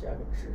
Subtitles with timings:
[0.00, 0.48] 加个字。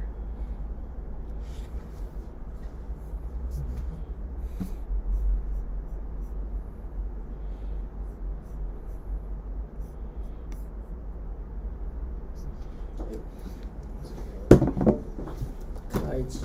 [15.91, 16.39] 开机。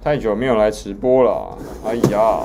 [0.00, 2.40] 太久没有来直播了，哎呀！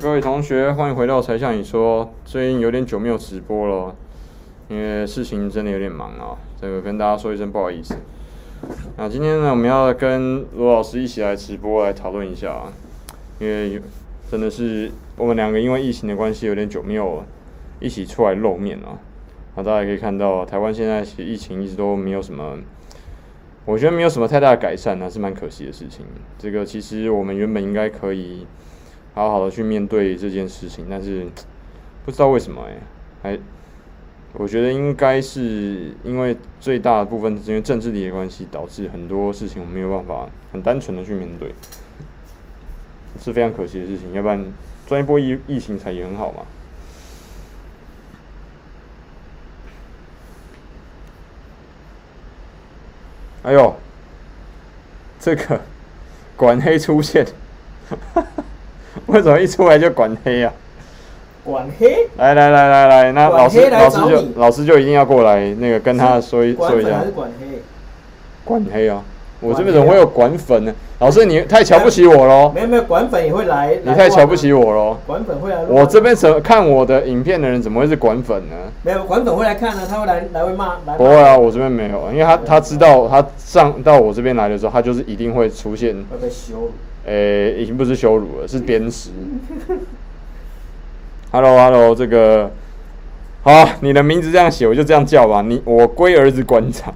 [0.00, 3.94] 各位同学，欢迎回到才向你说，最近有点久没有直播了，
[4.68, 6.36] 因为事情真的有点忙啊。
[6.60, 7.94] 这个跟大家说一声不好意思。
[8.96, 12.64] 那今天呢，我们要跟罗老师一起来直播来讨论一下，
[13.38, 13.80] 因为
[14.28, 17.22] 真的是我们两个因为疫情的关系，有点久没有
[17.78, 18.98] 一起出来露面了。
[19.54, 22.58] 那大家可以看到，台湾现在其实疫情一直都没有什么，
[23.64, 26.04] 我觉得没有什么太大的改善呢，是蛮可惜的事情。
[26.36, 28.44] 这个其实我们原本应该可以
[29.14, 31.26] 好好的去面对这件事情，但是
[32.04, 32.76] 不知道为什么哎，
[33.22, 33.38] 还。
[34.36, 41.54] 我觉得应该是因为最大部分是因为政治的关系，导致很多事情我没有办法很单纯的去面对，
[43.22, 44.12] 是非常可惜的事情。
[44.12, 44.44] 要不然
[44.88, 46.42] 赚一波疫疫情才也很好嘛。
[53.44, 53.76] 哎呦，
[55.20, 55.60] 这个
[56.34, 57.24] 管黑出现，
[59.14, 60.62] 为什么一出来就管黑呀、啊？
[61.44, 67.04] 管黑，来来来来来，那老师老师就老师就一定要过来，那个跟他说一说一下。
[67.14, 67.62] 管黑，
[68.44, 69.04] 管黑啊！
[69.40, 70.74] 我这边怎么会有管粉呢？
[70.98, 72.50] 老师你太瞧不起我喽！
[72.52, 73.76] 没有没有，管粉也会来。
[73.84, 74.96] 你太瞧不起我喽！
[75.06, 75.58] 管粉会来。
[75.68, 78.56] 我这边怎看我的影片的人怎么会是管粉呢？
[78.82, 80.76] 没有管粉会来看呢，他会来来会骂。
[80.96, 85.94] 不会啊，我这边没有，因为他他知道他上到我这边来的时候，他就是一定会出现。
[86.10, 86.72] 会被羞辱。
[87.06, 89.10] 诶，已经不是羞辱了，是鞭尸。
[91.30, 92.50] Hello，Hello，这个
[93.42, 95.42] 好，你的名字这样写，我就这样叫吧。
[95.42, 96.94] 你我龟儿子馆长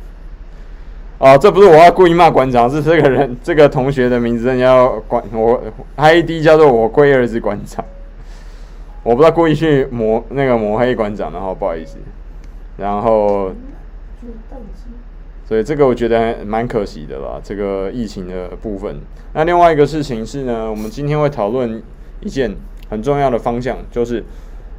[1.18, 5.60] 啊，这不是我要故意骂馆长，是这个人这个同学的名字，人家管我
[5.96, 7.84] ID 叫做我龟儿子馆长。
[9.02, 11.96] 我不知道故意去抹那个抹黑馆长的哈，不好意思。
[12.76, 13.50] 然后，
[15.48, 19.00] 所以这个我觉得还蛮可惜的吧，这个疫情的部分。
[19.32, 21.82] 那另外一个事情是呢，我们今天会讨论
[22.20, 22.54] 一件。
[22.90, 24.24] 很重要的方向就是，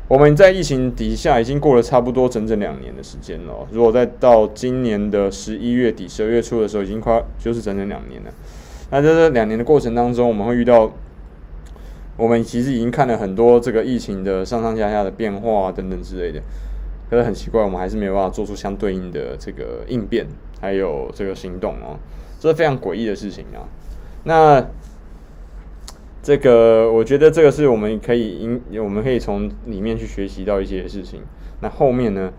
[0.08, 3.68] 我们在疫情底下已经过了差不多整整两年的时间了。
[3.72, 8.34] 如果再到今年的十一月底、十二月初的时候，已经快就是整整两年了。
[8.90, 10.92] 那在这两年的过程当中，我们会遇到，
[12.18, 16.42] 我们其实已经看了很多这个疫情的上上下下的变化等等之类的。
[17.12, 20.26] 可是很奇怪，我们还是没有办法做出相对应的这个应变，
[20.62, 21.98] 还有这个行动哦，
[22.40, 23.68] 这是非常诡异的事情啊。
[24.24, 24.66] 那。
[26.22, 31.22] 这个我觉得这个是我们可以应我们可以从里面去学习到一些事情。
[31.62, 32.32] 那后面呢，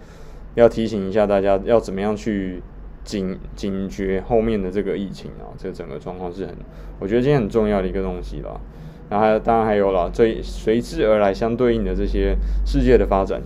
[0.54, 2.62] 要提醒一下大家要怎么样去
[3.04, 6.54] 警警觉后面的这个疫情啊，这整个状况是很，
[7.00, 8.60] 我觉得今天很重要的一个东西了。
[9.09, 12.36] 然后当然还有了最随之而来相对应的这些
[12.66, 13.41] 世界的发展。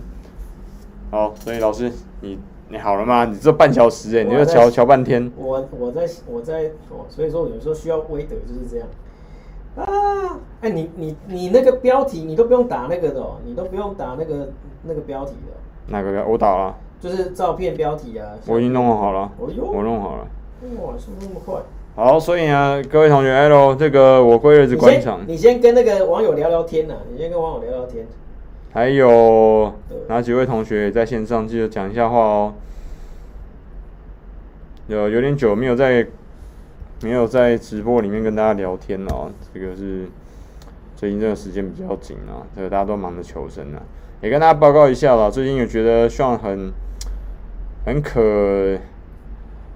[1.11, 2.37] 好，所以老师你
[2.67, 3.25] 你好了吗？
[3.25, 5.31] 你这半小时哎，你就瞧瞧半天。
[5.37, 8.87] 我我在我在哦，所以说有时候需要威德就是这样。
[9.75, 14.49] 啊，哎，你你你那个标题你都不用打那个的，哦，你都不用打那个
[14.83, 15.53] 那个标题的。
[15.87, 16.25] 哪个标？
[16.25, 16.75] 我打了。
[16.99, 18.29] 就是照片标题啊。
[18.47, 19.31] 我已经弄好了。
[19.37, 19.65] 哦哟。
[19.65, 20.27] 我弄好了。
[20.81, 21.61] 哇，是不是那么快？
[21.95, 25.21] 好，所以呢，各位同学，Hello，这个我龟儿子馆长。
[25.27, 28.07] 你先跟那个网友聊聊天呐，你先跟网友聊聊天。
[28.75, 29.73] 还有
[30.09, 32.53] 哪几位同学在线上记得讲一下话哦？
[34.87, 36.05] 有有点久没有在。
[37.01, 40.07] 没有在直播里面跟大家聊天哦，这个是
[40.95, 43.83] 最近这个时间比较紧啊，这个大家都忙着求生啊，
[44.21, 45.29] 也跟大家报告一下啦。
[45.29, 46.71] 最近有觉得 Sean 很
[47.85, 48.79] 很可，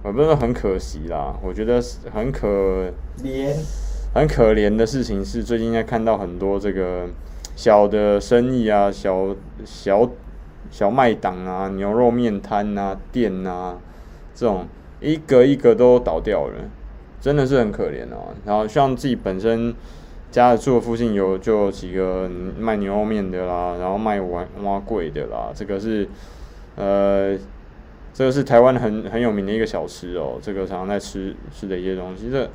[0.02, 1.80] 我不是说很可惜啦，我觉得
[2.10, 2.90] 很可
[3.22, 3.54] 怜，
[4.14, 7.06] 很可怜的事情是最近在看到很多这个
[7.56, 10.08] 小的生意啊，小小
[10.70, 13.78] 小卖档啊，牛肉面摊啊，店啊，
[14.34, 14.66] 这种
[15.00, 16.54] 一个一个都倒掉了。
[17.20, 19.74] 真的是很可怜哦，然后像自己本身
[20.30, 22.26] 家住的附近有就有几个
[22.58, 26.08] 卖牛肉面的啦，然后卖碗碗粿的啦，这个是
[26.76, 27.36] 呃，
[28.14, 32.48] 这个是台湾很很有名的一个小吃哦，这个常常在吃吃的一些东西，这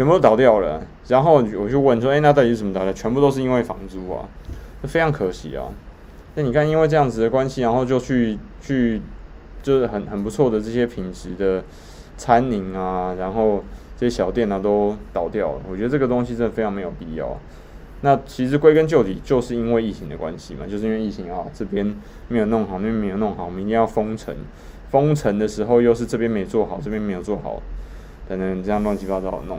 [0.00, 0.80] 全部都倒掉了。
[1.08, 2.92] 然后我就问说，哎，那到底是什么倒掉？
[2.94, 4.26] 全部都是因为房租啊。
[4.84, 5.66] 非常可惜啊。
[6.36, 9.02] 那你看，因为这样子的关系，然后就去去
[9.62, 11.62] 就是很很不错的这些品质的
[12.16, 13.62] 餐饮啊，然后
[13.98, 15.60] 这些小店啊都倒掉了。
[15.70, 17.38] 我觉得这个东西真的非常没有必要。
[18.00, 21.94] 那其实归根究底，就是因为疫情的关系嘛，就是因为疫情啊，这边
[22.28, 24.34] 没有弄好，那边没有弄好，我们一定要封城。
[24.88, 27.60] 封城的时候又是这边没做好，这边没有做好，
[28.26, 29.58] 等等这样乱七八糟的弄，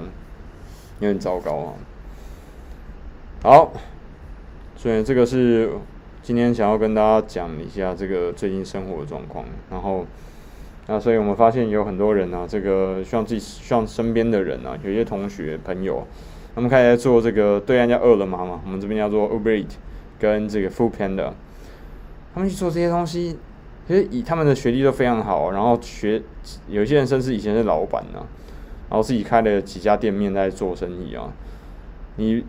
[1.01, 1.73] 有点糟糕啊。
[3.43, 3.73] 好，
[4.77, 5.71] 所以这个是
[6.23, 9.43] 今天想要跟大家讲一下这个最近生活的状况。
[9.69, 10.05] 然后，
[10.87, 16.07] 那所以我们发现有很多人啊，这个希望自己希望身边的人啊，有些同学朋友。
[16.53, 19.69] 他们开始在做这个，对岸叫饿了么嘛，我们这边叫做 Uber Eat
[20.19, 21.31] 跟这个 Food Panda。
[22.33, 23.39] 他们去做这些东西，
[23.87, 26.21] 其实以他们的学历都非常好，然后学
[26.67, 28.27] 有些人甚至以前是老板呢、
[28.91, 31.31] 然后自己开了几家店面在做生意啊。
[32.17, 32.43] 你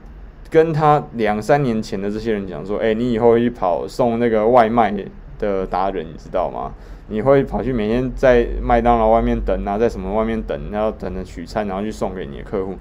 [0.50, 4.92] 跟他两三年前的这些人讲说，哎、你以后会去跑送那个外卖
[5.38, 6.72] 的达人，你知道吗？
[7.08, 12.74] 你会跑去每天在麦当劳外面等啊，在什么外面等，然后等着取餐，然后去送给你的客户。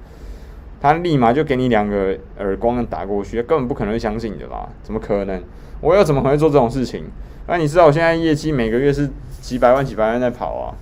[0.81, 4.67] 他立马就给你两个耳光打过去，他根本不可能会相信你的啦！
[4.81, 5.41] 怎么可能？
[5.79, 7.05] 我又怎么可能做这种事情？
[7.47, 9.09] 那你知道我现在业绩每个月是
[9.41, 10.73] 几百万、几百万在跑啊？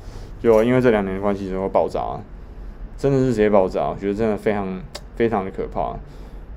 [0.41, 2.01] 就因为这两年的关系，之后爆炸，
[2.99, 3.89] 真的是直接爆炸。
[3.89, 4.79] 我觉得真的非常
[5.15, 5.95] 非常的可怕。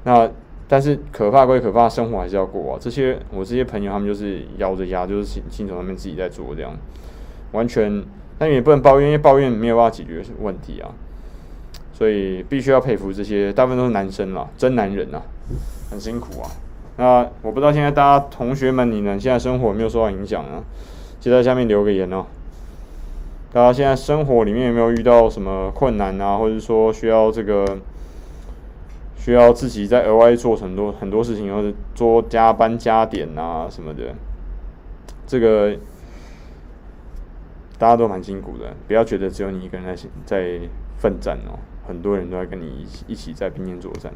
[0.05, 0.29] 那
[0.69, 2.79] 但是可怕归可怕，生活还是要过啊。
[2.81, 6.73] 这些我这些朋友他们就是咬着牙，就是亲亲手他们自己在做这样，
[7.53, 8.05] 完全，
[8.39, 10.91] 但也不能抱怨，因为抱怨没有办法解决问题啊。
[11.93, 15.23] 所以必须要佩服这些，大部分都是男生啦，真男人啊，
[15.91, 16.51] 很辛苦啊。
[16.97, 20.65] 那我不知道现在大家同学们，你们现在生活有没有受到影响啊？
[21.21, 22.25] 记得在下面留个言哦。
[23.53, 26.39] 大家现在生活里面有没有遇到什么困难啊？
[26.39, 27.79] 或者说需要这个
[29.15, 34.15] 需要自己再额外做很多很多事情，或者做加班加点啊什么的？
[35.27, 35.77] 这个
[37.79, 40.61] 大家都蛮辛苦的，不要觉得只有你一个人在在
[40.97, 41.59] 奋战哦。
[41.87, 44.11] 很多人都在跟你一起一起在并肩作战，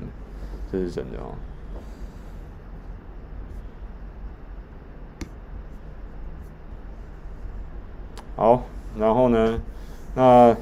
[0.73, 1.35] 这是真的哦。
[8.37, 8.63] 好，
[8.99, 9.61] 然后呢？
[10.15, 10.57] 那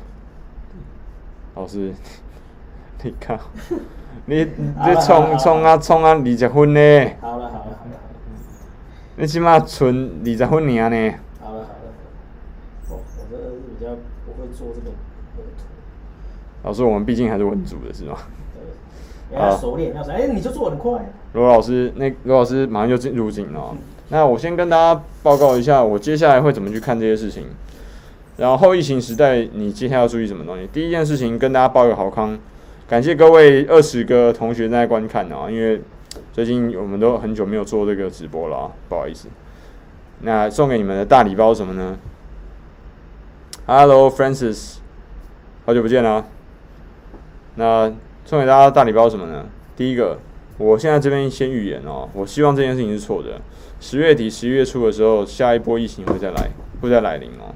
[1.55, 1.93] 老师，
[3.03, 3.39] 你看，
[4.27, 7.11] 你你冲冲啊冲啊二十分呢？
[7.21, 8.01] 好了好了好了。
[9.17, 11.15] 你起码存二十分尔呢？
[11.41, 11.93] 好了好了。
[12.89, 13.91] 我我这比较
[14.27, 14.91] 不会做这个。
[16.65, 18.17] 老师，我们毕竟还是文组的，是吗？
[19.31, 20.23] 对，要熟练，要熟练。
[20.23, 21.13] 哎，你就做很快。
[21.35, 23.77] 罗老师，那罗老师马上就进入警了。
[24.09, 27.47] 那我先跟大家报告一下，我接下来会怎么去看这些事情。
[28.37, 30.69] 然后疫情时代，你接下来要注意什么东西？
[30.73, 32.37] 第一件事情，跟大家报个好康，
[32.89, 35.81] 感谢各位二十个同学在观看啊，因为
[36.33, 39.29] 最近我们都很久没有做这个直播了啊，不好意思。
[40.21, 41.97] 那送给你们的大礼包什么呢
[43.67, 44.79] ？Hello Francis，
[45.65, 46.27] 好久不见了。
[47.55, 47.93] 那
[48.25, 49.47] 送给大家大礼包什么呢？
[49.77, 50.19] 第一个，
[50.59, 53.41] 我现在这边先预言哦，我希望这件事情是错的。
[53.81, 57.55] 十月底、十一月初的时候，下一波疫情会再来，会再来临哦。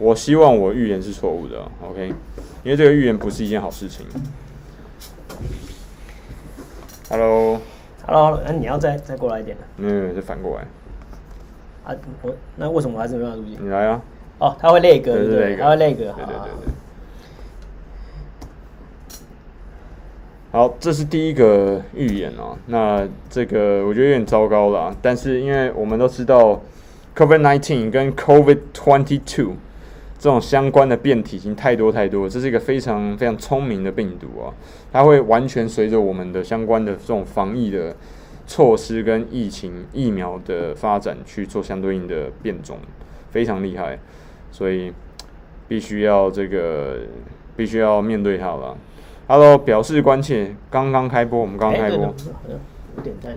[0.00, 2.08] 我希望我预言是错误的，OK？
[2.64, 4.06] 因为这个预言不是一件好事情。
[7.10, 9.54] Hello，Hello，那你要再再过来一点。
[9.76, 10.64] 没有，没有，再反过来。
[11.84, 13.58] 啊，我那为什么我还是没办法录音？
[13.60, 14.00] 你来啊。
[14.38, 16.34] 哦，他会那个，对对对，他会那个，对对对
[16.64, 16.72] 对。
[20.50, 22.56] 好，这是第一个预言哦。
[22.64, 26.58] 那这个我觉得有点糟糕了，但是因为我们都知道
[27.14, 29.50] ，COVID nineteen 跟 COVID-22
[30.20, 34.52] 这种相关的变体已经太多太多，这是一个非常非常聪明的病毒啊，
[34.92, 37.96] 它会完全随着我们的相关的这种防疫的
[38.46, 42.76] 措施跟疫情疫苗的发展去做相对应的变种，
[43.30, 43.98] 非常厉害，
[44.52, 44.92] 所以
[45.66, 46.98] 必须要这个
[47.56, 48.76] 必须要面对它了。
[49.26, 50.54] Hello，表示关切。
[50.68, 52.14] 刚刚开播，我们刚刚开播，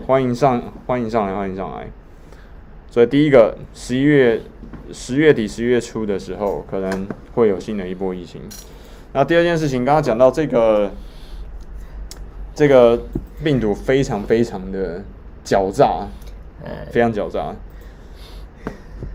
[0.05, 1.87] 欢迎上，欢迎上来，欢迎上来。
[2.93, 4.39] 所以第一个，十一月
[4.91, 8.39] 十月底、十一月初的时候，可能会有新的一波疫情。
[9.13, 10.91] 那第二件事情，刚刚讲到这个
[12.53, 13.01] 这个
[13.43, 15.03] 病毒非常非常的
[15.43, 16.07] 狡诈，
[16.91, 17.55] 非常狡诈。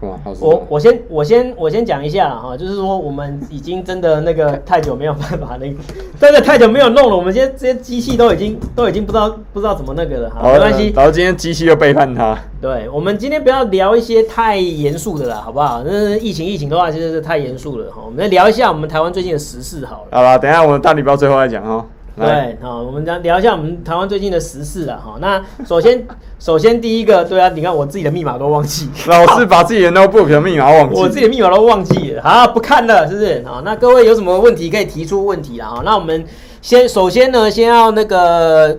[0.00, 5.76] 我我先我先我先讲一下哈，就是说我们已经真的那个太久没有办法那个，
[6.20, 7.16] 真的太久没有弄了。
[7.16, 10.30] 我们现在这些机器都已经都已经不知道不知道怎么那个了。
[10.30, 10.92] 哈，没关系。
[10.94, 12.38] 然后今天机器又背叛他。
[12.60, 15.82] 对，我们今天不要聊一些太严肃的了，好不好？
[15.84, 18.02] 那疫情疫情的话，真的是太严肃了哈。
[18.04, 20.08] 我们来聊一下我们台湾最近的时事好了。
[20.12, 21.84] 好了，等一下我们大礼包最后再讲哈。
[22.18, 25.16] 对，好，我们讲聊一下我们台湾最近的时事了哈。
[25.20, 26.06] 那首先，
[26.38, 33.44] 首先第一个， 对啊，你看我自己的密码都忘记，老是把自己的 notebook 的密码忘记，我自己的密码都忘记了，好，不看了，是不是？
[33.46, 35.80] 好，那各位有什么问题可以提出问题啊？
[35.84, 36.24] 那我们
[36.60, 38.78] 先，首先呢，先要那个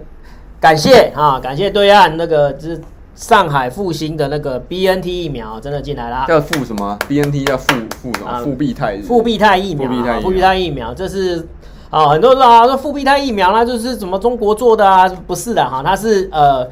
[0.60, 2.82] 感谢啊，感谢对岸那个就是。
[3.16, 7.68] 上海复兴的那个 BNT 疫苗真的进来啦，叫复什么？BNT 叫复
[8.02, 8.40] 复什么？
[8.46, 9.90] 复必泰复必泰疫苗，
[10.22, 11.46] 复必泰疫苗，这是
[11.90, 15.08] 啊，很多人说啊，说复必泰疫苗那就是怎么中国做的啊？
[15.28, 16.68] 不是的哈，它是呃，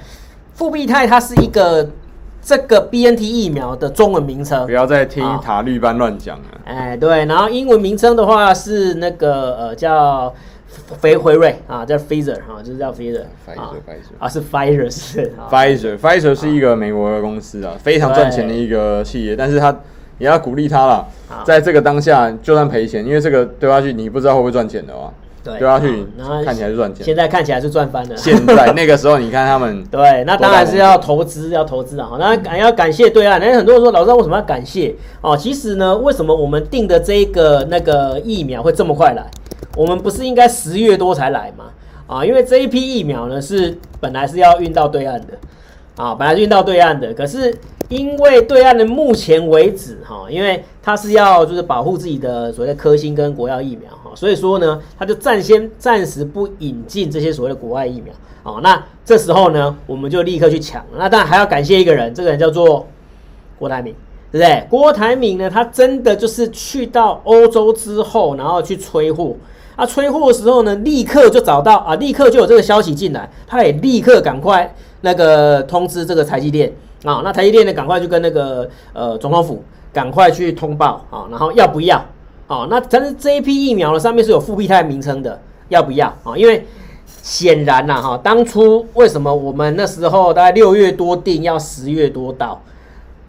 [0.54, 1.90] 复必泰它是一个
[2.42, 4.66] 这个 BNT 疫苗的中文名称。
[4.66, 6.46] 不要再听塔绿班乱讲了。
[6.66, 10.34] 哎，对，然后英文名称的话是那个呃叫。
[11.00, 13.24] 肥辉瑞啊，叫 Pfizer 啊，就是叫 Pfizer
[13.56, 13.74] 啊，
[14.20, 19.76] 啊是 Pfizer 是 Pfizer，Pfizer 是一个美国的公司啊，非常赚钱的一个企业，但是他
[20.18, 21.08] 也要鼓励他了，
[21.46, 26.06] 在这个当下就算赔钱，因为这个丢下去你不知道会不会赚钱的话，对，丢下去
[26.44, 28.16] 看起来是赚钱，现在看起来是赚翻了。
[28.18, 35.38] 现在那个时候你看他们， 对，那当然是要投资， 要投资啊，那感要感谢对岸，那很多人说老师为什么要感谢哦？
[35.38, 39.24] 其实呢，为什么我们定的这个那个疫苗会这么快来？
[39.76, 41.66] 我们不是应该十月多才来吗？
[42.08, 45.34] 啊，因为这一批疫苗呢是本来是要运到对岸的，
[45.98, 47.54] 啊，本来运到对岸的，可是
[47.90, 58.14] 因为对岸的目前为止哈，因为它是要就是保护自己的所谓的科兴跟国药疫苗哈，所以说呢，它就暂先暂时不引进这些所谓的国外疫苗，
[58.44, 62.88] 啊，那这时候呢，我们就立刻去抢，那当然还要感谢一个人，这个人叫做
[63.60, 63.94] 郭台铭。
[64.30, 64.68] 对不对？
[64.70, 69.34] 郭台铭呢，他真的就是去到欧洲之后，然后去催货。
[69.78, 76.70] 啊，催货的时候呢，立刻就找到啊，立刻就有这个消息进来，他也立刻赶快那个通知这个台积电
[77.04, 79.64] 啊，那台积电呢，赶快就跟那个呃总统府
[79.94, 81.98] 赶快去通报啊，然后要不要
[82.48, 82.68] 啊？
[82.70, 85.40] 那但是这一批疫苗呢，上面是有复必泰名称的，
[85.70, 86.36] 要不要啊？
[86.36, 86.66] 因为
[87.06, 92.62] 显然呐哈，当初为什么我们那时候大概六月多订，要十月多到，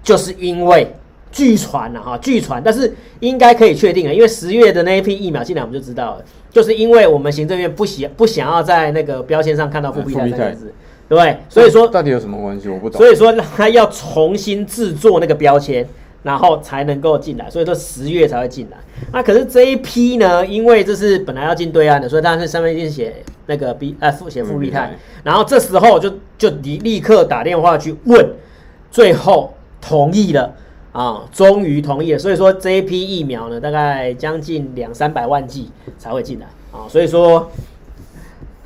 [0.03, 0.95] 就是因为。
[1.31, 10.73] 据传呐哈，据传，但是应该可以确定了，因为十月的那一批疫苗进来，我们就知道了，就是因为我们行政院不喜不想要在那个标签上看到复必泰三个字，
[11.09, 11.39] 对不对？
[11.49, 12.69] 所以说到底有什么关系？
[12.69, 12.99] 我不懂。
[13.01, 15.87] 所以说他要重新制作那个标签，
[16.23, 18.77] 然后才能够进来，所以说十月才会进来。
[19.13, 23.15] 那可是这一批呢，因为这是本来要进对岸的，所以当然是上面一定写
[23.47, 28.29] 那个 B 呃复写复必泰，然后这时候就就立立刻打电话去问，
[28.91, 30.55] 最后同意了。
[30.91, 37.49] 啊，终于同意了，所以说这一批疫苗呢，大概将近两三百万剂才会进来啊，所以说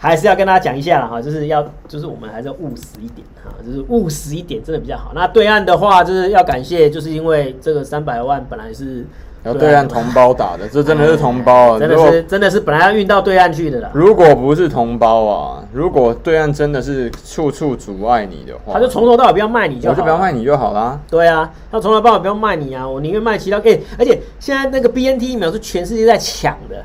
[0.03, 5.13] 还是要跟大家讲一下了哈，就是要就是我们还是要务实一点哈，就是务实一点真的比较好。
[5.15, 9.07] 那对岸的话，就是要感谢，就是因为这个三百万本来是。
[9.45, 11.77] 要对岸同胞打的，这真的是同胞啊！
[11.81, 13.91] 真的是，真的是本来要运到对岸去的啦。
[13.93, 20.97] 如果不是同胞啊，如果对岸真的是处处阻碍你的话，他就从头到尾不要卖你就好，我就不要卖你就好啦。
[21.11, 23.59] 对啊，他从头到尾不要卖你啊，我宁愿卖其他。
[23.59, 26.85] 哎，而且现在那个 BNT 疫苗是全世界在抢的，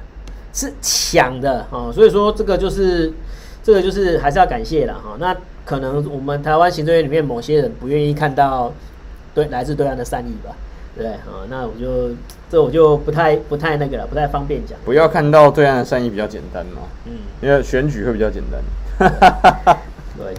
[0.54, 3.14] 是抢的啊，所以说这个就是
[3.64, 5.16] 这个就是还是要感谢了哈。
[5.20, 5.36] 那
[5.66, 8.74] 可能我们台湾行政院里面某些人不愿意看到
[9.34, 10.56] 对来自对岸的善意吧。
[10.98, 12.16] 对啊，那我就
[12.50, 14.76] 这我就不太不太那个了，不太方便讲。
[14.84, 18.60] 不要看到对岸的善意比较简单嘛，嗯，因为选举会比较简单。
[20.18, 20.34] 对，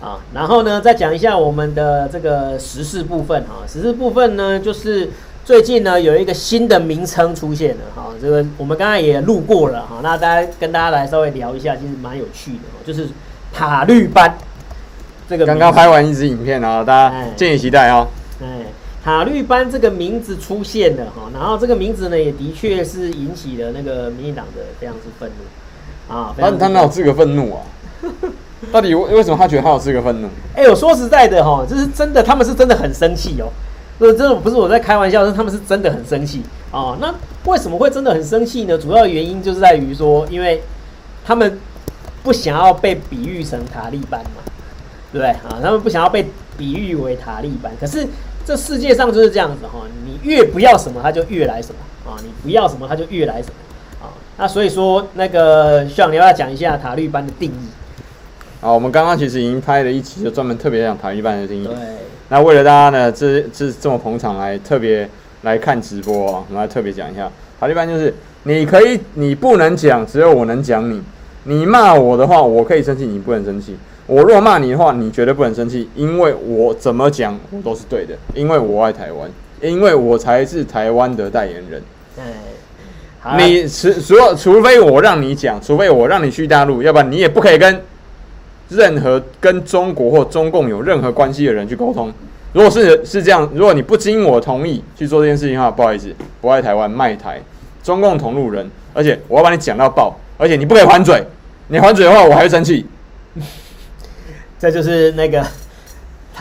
[0.00, 5.10] 啊，然后呢，再讲一下我们的这个时事部分哈，时事部分呢，就是
[5.44, 13.08] 最近呢有一个新的名称出现了哈，这个我们刚才也录过了哈，那大家跟大家来稍微聊一下，其实蛮有趣的，就是
[13.52, 14.38] 塔绿班
[15.28, 15.44] 这个。
[15.44, 18.08] 刚刚拍完一支影片啊，大家敬请期待哦。
[18.40, 18.46] 哎。
[19.04, 26.34] 塔绿班这个名字出现了哈，然后这个名字呢也的确是引起了那个民进党的非常之愤怒啊。
[26.38, 27.60] 他他哪有资格愤怒啊？
[28.72, 30.28] 到底为为什么他觉得他有资格愤怒？
[30.54, 33.52] 哎、欸，我说实在的哈，这是真的，他们是真的很生气哦。
[33.98, 36.96] 这真的不是我在开玩笑，是他们是真的很生气啊。
[37.00, 38.76] 那为什么会真的很生气呢？
[38.78, 40.62] 主要原因就是在于说，因为
[41.24, 41.58] 他们
[42.22, 44.42] 不想要被比喻成塔利班嘛，
[45.12, 45.58] 对不对啊？
[45.62, 48.06] 他们不想要被比喻为塔利班，可是。
[48.46, 52.20] 这世界上就是这样子哈，你越不要什么，他就越来什么啊！
[52.22, 54.12] 你不要什么，他就越来什么啊！
[54.36, 57.68] 那所以说，那个需要你要不要讲一下塔利班的定义？
[58.60, 61.66] 好，我们刚刚其实已经拍了一期，就专门特别讲塔利班的定义。
[61.66, 61.74] 对。
[62.28, 65.08] 那为了大家呢，这这这么捧场来特别
[65.42, 68.12] 来看直播啊，我们来特别讲一下塔绿班就是
[68.44, 71.02] 你可以，你不能讲，只有我能讲你。
[71.44, 73.76] 你骂我的话，我可以生气，你不能生气。
[74.06, 81.82] 我若骂你的话，你绝对不能生气，因为我怎么讲我都是对的，因为我爱台湾，因为我才是台湾的代言人。
[82.16, 82.24] 对，
[83.38, 87.80] 你除除除非我让你讲，除非我让你去大陆，要不然你也不可以跟
[88.68, 92.12] 任何跟中国或中共有任何关系的人去沟通。
[92.52, 97.40] 如果是是这样，如果你不经我同意去做这件事情的话，不好意思，不爱台湾卖台，
[97.82, 101.22] 中共同路人，而且我要把你讲到爆，而且你不可以还嘴，
[101.68, 102.86] 你还嘴的话，我还会生气。
[104.58, 105.44] 这就是那个，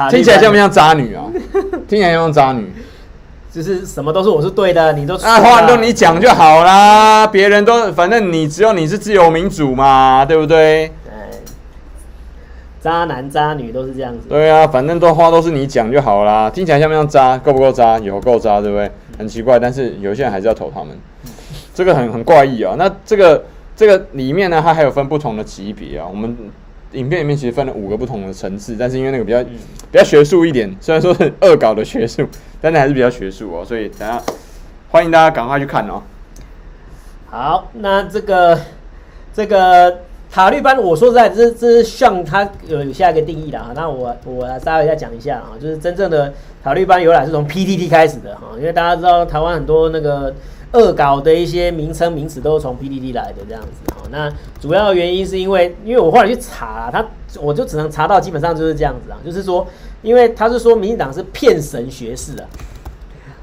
[0.10, 1.26] 听起来像不像渣女啊？
[1.90, 2.72] 听起来像不像渣女？
[3.52, 10.92] 就是什么都是我是对的，你都啊，话都你讲就好啦，别人都反正你只有你是自由民主嘛，对不对？
[12.84, 14.28] 对，渣男渣女都是这样子。
[14.28, 17.38] 对啊，反正都话都是你讲就好啦，听起来像不像渣？
[17.38, 17.98] 够不够渣？
[18.00, 18.92] 有够渣，对不对？
[19.18, 20.98] 很奇怪，但是有些人还是要投他们，
[21.74, 22.76] 这个很很怪异啊。
[22.78, 26.38] 那这个这个里面呢，它还有分不同的级别啊，我们。
[26.94, 32.24] 影片里面其实分了五个不同的层次，但是因为那个比较比较学术一点，虽然说是恶搞的学术，
[32.62, 34.22] 但是还是比较学术哦，所以等下
[34.92, 36.04] 欢迎大家赶快去看哦。
[37.32, 38.60] 好，那这个
[39.34, 40.02] 这个
[40.34, 43.72] 塔绿班，我说实在，这这是像它有有下一个定义的哈。
[43.76, 50.34] 那我我稍微再讲一下啊，就是真正的塔绿班由来是从 PTT 开始的哈，因为大家知道台湾很多那个。
[50.76, 54.28] 恶搞的一些名称名词都是从 PTT 来的这样子，那
[54.60, 57.06] 主要原因是因为，因为我后来去查，他
[57.40, 59.68] 我就只能查到基本上就是这样子啊，就是说，
[60.02, 62.48] 因为他是说民进党是骗神学士的，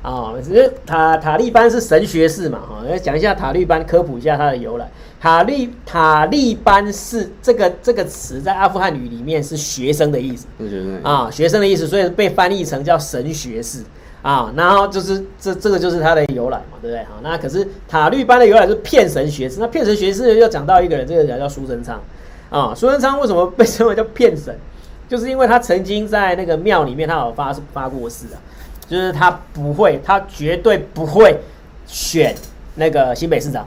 [0.03, 4.91] 啊，只是塔塔利班是神学士嘛，哈，来讲一下塔利班，科普一下它的由来。
[5.21, 10.47] 塔利塔利班是这个这个词在阿富汗语里面是学生的意思，
[11.03, 13.83] 啊，学生的意思，所以被翻译成叫神学士。
[14.23, 17.03] 啊，然后就是这这个就是它的由来嘛，对不对？
[17.05, 21.99] 好，那可是塔利班的由来是骗神学士，那骗神学士又讲到一个人，这个人叫苏贞昌
[22.51, 22.75] 啊。
[22.77, 24.55] 苏贞昌为什么被称为叫骗神？
[25.09, 28.37] 就是因为他曾经在那个庙里面，他有发发过誓啊，
[28.87, 31.39] 就是他不会，他绝对不会
[31.87, 32.35] 选
[32.75, 33.67] 那个新北市长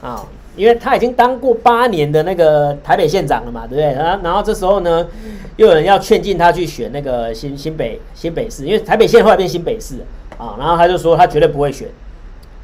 [0.00, 0.24] 啊。
[0.58, 3.84] 因为他已经当过八年的那个台北县长了嘛，对不对？
[3.94, 5.06] 然后，然后这时候呢，
[5.56, 9.94] 又有人要劝进他去选那个新新北新北市，因为台北县后来变新北市
[10.36, 10.56] 啊。
[10.58, 11.86] 然后他就说他绝对不会选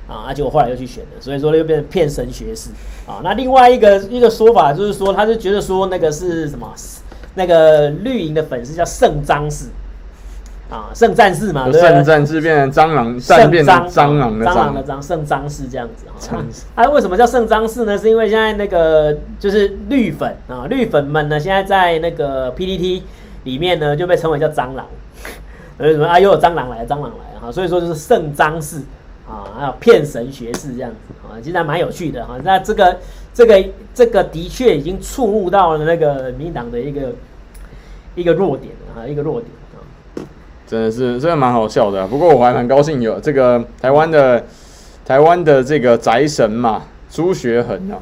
[0.08, 2.70] 啊，结果后来又去选了，所以说又变成骗神学士
[3.06, 3.20] 啊。
[3.22, 6.68] 那另外一个一个说法就是说，他就觉得说那个是什么，
[7.34, 9.66] 那个绿营的粉丝叫圣张氏。
[10.74, 16.42] 啊，圣战士嘛，对，圣战士变成蟑螂，圣变成蟑螂的蟑螂的蟑，圣张氏这样子啊。
[16.74, 17.96] 啊，为什么叫圣张氏呢？
[17.96, 23.04] 是因为现在那个就是绿粉啊，绿粉们呢，现在在那个 PPT
[23.44, 24.84] 里面呢就被称为叫蟑螂。
[25.78, 26.18] 为什么啊？
[26.18, 28.78] 又有蟑螂来，蟑螂来哈，所以说就是圣张氏
[29.28, 30.96] 啊，还有骗神学士这样子
[31.28, 32.36] 啊，其实还蛮有趣的哈。
[32.42, 32.98] 那这个
[33.32, 37.12] 这个这个的确已经触目到了那个民党的一个
[38.16, 39.50] 一个弱点啊，一个弱点。
[40.66, 42.06] 真的是，真的蛮好笑的啊。
[42.10, 44.44] 不过我还蛮高兴有这个台湾的
[45.04, 47.98] 台湾的这个宅神嘛，朱学恒啊。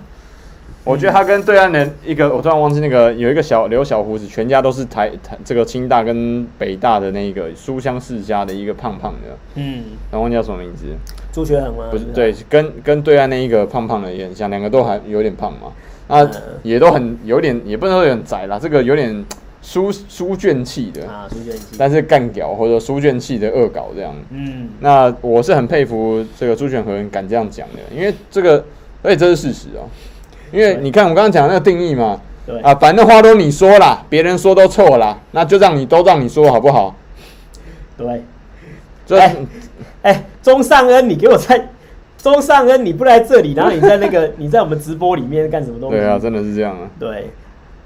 [0.84, 9.36] 我觉得他跟对岸的一个，我突然忘记那个有一个小留小胡子，全家都是台台这个清大跟北大的那个书香世家的一个胖胖的。
[9.54, 10.86] 嗯，然后忘记叫什么名字？
[11.32, 11.84] 朱学恒吗？
[11.90, 15.68] 不是，对，跟跟对岸那一个胖胖的也很像，两个都还有点胖嘛。
[16.08, 16.28] 啊，
[16.64, 19.24] 也都很有点，也不能说有点宅啦，这个有点。
[19.62, 21.06] 书书卷气的。
[21.06, 28.64] 啊，书卷气，但是干屌或者书卷气的恶搞这样，嗯，那我是很佩服这个朱学恒敢这样讲的，因为这个，
[29.02, 29.88] 而且这是事实哦，
[30.52, 32.60] 因为你看我刚刚讲的那个定义嘛，对。
[32.60, 36.94] 啊，反正话都你说啦，别人说都错啦，那就让你都让你说好不好？
[37.96, 39.36] 对，哎
[40.02, 41.68] 哎，钟尚恩，你给我在
[42.18, 45.96] 钟尚恩，你不来这里，然后你在那个 你在我们直播里面干什么东西？
[45.96, 47.30] 对啊，真的是这样啊，对。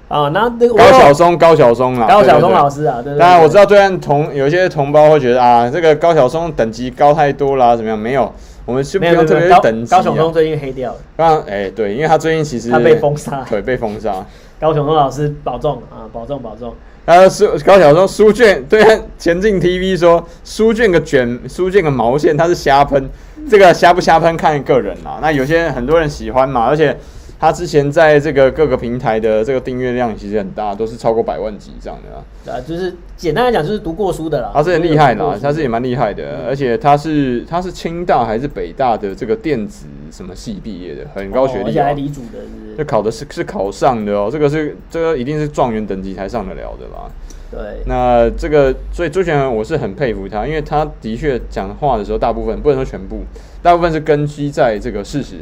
[0.07, 3.19] 啊，那那高晓松，高晓松啊，高晓松老师啊，对对。
[3.19, 7.99] 当然我知道，对岸同有一些同胞会觉得啊，这个高晓松等级高太多啦，怎么样？
[7.99, 8.33] 没有，
[8.65, 9.91] 我们是不用特别等级。
[9.91, 10.99] 高晓松最近黑掉了。
[11.17, 14.25] 刚哎，对，因为他最近其实他被封杀，对，被封杀。
[14.61, 16.73] 高晓松老师保重啊，保重保重。
[17.05, 18.81] 他书高晓松书卷，对
[19.17, 23.09] 前进 TV 说书卷个卷，书卷个毛线，他是瞎喷，
[23.49, 25.19] 这个瞎不瞎喷看个人啦。
[25.21, 26.97] 那有些很多人喜欢嘛，而且。
[27.39, 32.23] 他之前在这个各个平台的这个订阅量其实很大，都是超过百万级这样的啦。
[32.43, 34.51] 对啊，就是简单来讲，就是读过书的啦。
[34.53, 47.09] 他是很厉害啦，他是也蛮厉害的，嗯、而且他是他是清大还是北大的这个电子什么系毕业的，很高学历、喔，哦、而且还理组的是是，就考的是是考上的哦、喔，这个是这个一定是状元等级才上得了的啦。
[47.49, 53.21] 对，那这个所以朱学恒我是很佩服他，因为他的确讲话的时候，大部分不能说全部，
[53.61, 55.35] 大部分是根基在这个事实。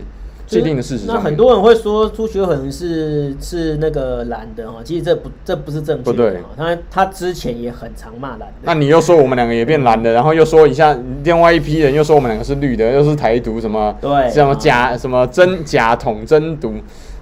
[0.47, 1.05] 既定的事实。
[1.07, 6.03] 那很多人会说朱学恒是是那个蓝的哈，其实这不这不是正确。
[6.03, 8.45] 不对，他他之前也很常骂蓝的。
[8.63, 13.95] 那你又说我们两个也变蓝的，然后又说一下另外一批人又说我们两个是绿的，又是台独什么？
[13.99, 16.73] 对，什么假什么真假统真独。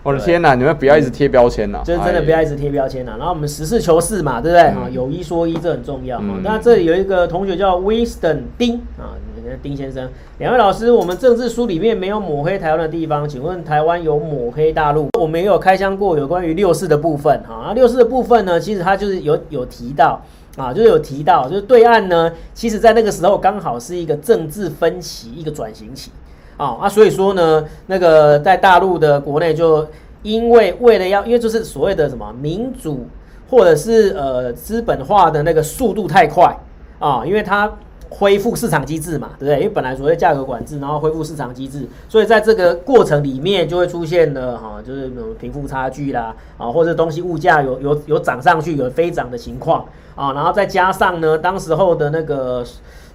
[0.03, 1.81] 我的天呐，你们不要一直贴标签呐！
[1.85, 3.15] 就是真的不要一直贴标签呐。
[3.17, 4.61] 然后我们实事求是嘛，对不对？
[4.63, 6.21] 啊，有一说一，这很重要。
[6.43, 9.15] 那这里有一个同学叫 Winston 丁啊，
[9.61, 15.07] 丁先生，两位老师，我们政治书里面没有抹黑台湾的地方，请问台湾有抹黑大陆？
[15.17, 17.67] 我们也有开箱过有关于六四的部分哈。
[17.67, 20.21] 那六四的部分呢，其实它就是有有提到
[20.57, 26.11] 啊，就是有提到，就是对岸呢，其实在那个时候刚好是一个政治分歧，一个转型期。
[26.57, 29.87] 啊啊，所以说呢，那个在大陆的国内就
[30.21, 33.07] 因为为了要，因为就是所谓的什么民主
[33.49, 36.55] 或者是呃资本化的那个速度太快
[36.99, 37.71] 啊，因为它
[38.09, 39.57] 恢复市场机制嘛，对不对？
[39.57, 49.83] 因为本来所谓价格管制，然后恢复市场机制，所以在这个过程里面就会出现了哈，就是什么贫富差距啦，啊，或者东西物价有有有涨上去，有飞涨的情况
[50.15, 52.63] 啊，然后再加上呢，当时候的那个。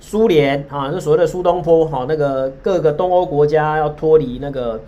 [0.08, 4.80] 苏联啊，就所谓的苏东坡哈，那个各个东欧国家要脱离那个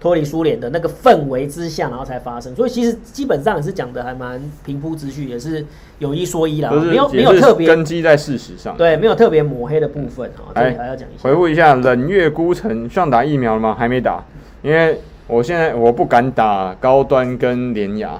[0.00, 2.56] 脱离苏联的那个氛围之下，然后才发生。
[2.56, 5.62] 所以其实基本上也是讲的还蛮平铺直叙，也是
[5.98, 8.74] 有一说一啦，没有没有特别根基在事实上。
[8.78, 10.44] 对，没有特别抹黑的部分哈。
[10.54, 11.28] 这里还要讲一下。
[11.28, 13.76] 回复一下，冷月孤城上打疫苗了吗？
[13.78, 14.24] 还没打，
[14.62, 18.18] 因为我现在我不敢打高端跟联雅。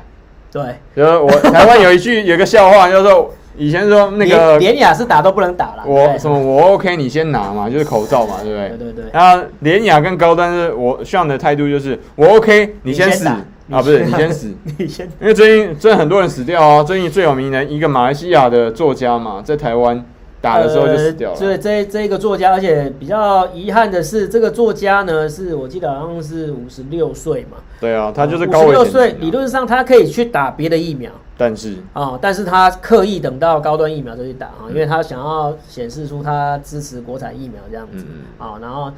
[0.52, 0.62] 对，
[0.92, 3.32] 然后我台湾有一句有一个笑话，就是说。
[3.56, 8.68] 以前说那个连雅是打都不能打了，我什么我 OK 你先拿嘛，就是口罩嘛， 对不对？
[8.70, 9.04] 对对对。
[9.12, 15.06] 然后连雅跟高端是我上的态度就是我 OK 你先死啊，不是你先死，你先。
[15.20, 20.04] 因为最近真的很多人死掉啊，最近最有名的一个马来西亚的作家嘛，在台湾。
[20.42, 21.36] 打的时候就死掉了。
[21.36, 27.56] 所以这这一个作家，而且比较遗憾的是，这个作家呢，是我记得好像是五十六岁嘛。
[27.80, 28.68] 对啊，他就是高危险。
[28.68, 38.04] 五十六岁，理论上他可以去打别的疫苗，但是啊，但是他刻意等到高端疫苗再去打啊，因为他想要显示出他支持国产疫苗这样子
[38.38, 38.92] 啊，然后。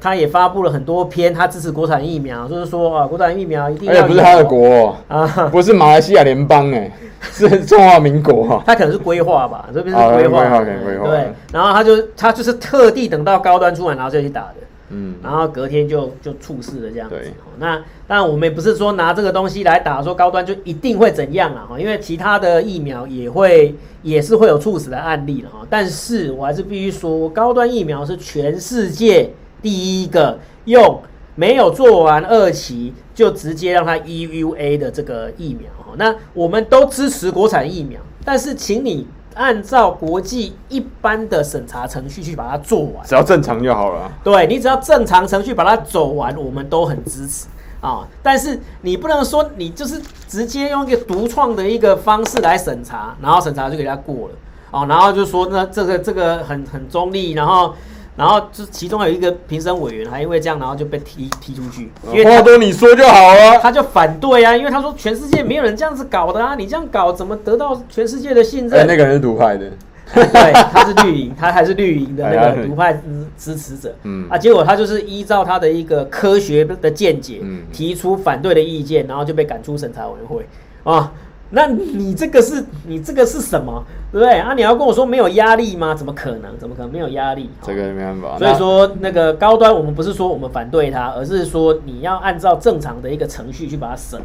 [0.00, 3.92] 他也发布了很多篇，他支持国产疫苗，就是说啊，国产疫苗一定要。
[3.92, 6.90] 而且不是他的国啊， 不是马来西亚联邦哎，
[7.32, 8.62] 是中华民国。
[8.66, 10.64] 他可能是规划吧，这边是规划。
[11.08, 14.54] 对，然后他就他就是特地等到高端出来，然后就去打的。
[14.88, 17.16] 嗯，然后隔天就就猝死了这样子。
[17.16, 17.74] 对，那
[18.06, 21.66] 当然我们也不是说拿这个东西来打，说高端就一定会怎样啊？
[21.70, 25.66] 哈，因为其他的疫苗也会也是会有猝死的案例的哈。
[25.68, 29.30] 但是我还是必须说，高端疫苗是全世界。
[29.62, 31.02] 第一个用
[31.34, 44.10] 没有做完二期就直接让它 EUA 的这个疫苗，那我们都支持国产疫苗，但是请你按照国际一般的审查程序去把它做完，只要正常就好了。
[44.24, 47.46] 对，你只要正常程序把它走完，我们都很支持
[47.80, 48.06] 啊。
[48.22, 54.34] 但是你不能说你就是直接用一个独创的一个方式来审查，然后审查就给他过了
[54.70, 57.74] 啊，然后就说那这个这个很很中立，然后。
[58.16, 61.90] 然后就其中有一个评审委员还因为这样，然后就被踢踢出去。
[62.06, 63.58] 因为话多你说就好了。
[63.60, 68.80] 他就反对啊，因为他说全世界没有人这样子搞的啊，你这样搞怎么得到全世界的信任？
[68.80, 69.70] 欸、那个人是独派的，
[70.14, 73.94] 对，他是绿营，他还是绿营的那个独派支支持者。
[74.04, 80.46] 嗯啊，结果他就是依照他的一个科学的见解，提出反对的意见，然后就被赶出审查委员会
[80.84, 81.12] 啊。
[81.50, 84.52] 那你这个是你这个是什么，对不对啊？
[84.54, 85.94] 你要跟我说没有压力吗？
[85.94, 86.58] 怎么可能？
[86.58, 87.50] 怎么可能没有压力？
[87.62, 88.38] 这个没办法。
[88.38, 94.20] 所以说那个高端，我们不是说我们反对它，而是说你要按照正常的一个程序去把它审。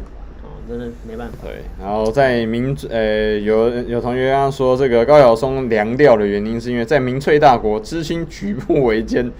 [0.68, 1.38] 真的没办法。
[1.42, 9.30] 对，然后在民呃有有同学刚刚说这个高晓松凉掉的原因，是因为在民粹大国，知青举步维艰。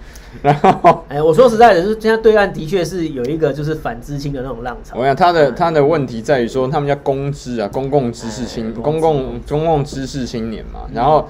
[0.41, 4.97] 然后，哎，我说实在的，就是现在对岸的确是有一个就是反知青的那种浪潮。
[4.97, 10.89] 我想他的他的问题在于说，他们叫公知啊，公共知识青公共公共知识青年嘛。
[10.93, 11.27] 然后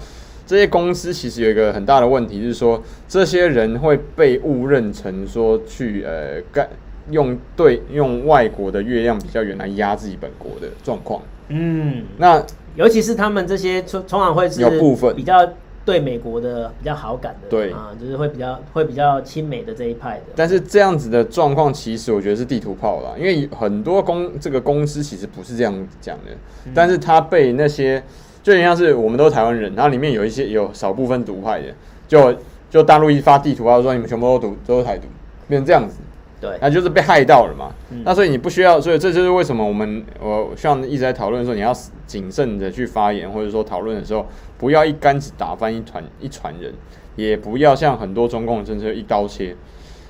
[0.47, 6.67] 这些公司其实有一个很大的问题，就是说这些人会被误认成说去呃干。
[7.11, 12.41] 用对用外国的月亮比较圆来压自己本国的状况，嗯，那
[12.75, 15.45] 尤其是他们这些通常会是有部分比较
[15.85, 20.23] 对美国的比较好感的，对啊，就是会比较会比较亲美的这一派的。
[20.35, 26.31] 但是这样子的状况，其实我觉得是地图炮啦，因为很多公这个公司其实不是这样讲的，
[26.65, 28.01] 嗯、但是他被那些
[28.41, 31.67] 就像是我们都是台湾人，然后里面有一些有少部分独派的，
[32.07, 32.33] 就
[32.69, 35.03] 就大陆一发地图炮说你们全部都独都是台独，
[35.47, 35.97] 变成这样子。
[36.39, 37.71] 对，那就是被害到了嘛。
[37.89, 41.73] 嗯、那所以你不需要，所以这就是为什么我们我像一直在讨论说，你要
[42.05, 44.25] 谨慎的去发言，或者说讨论的时候，
[44.63, 46.73] 不要一竿子打翻一团一船人，
[47.17, 49.53] 也不要像很多中共的政策一刀切。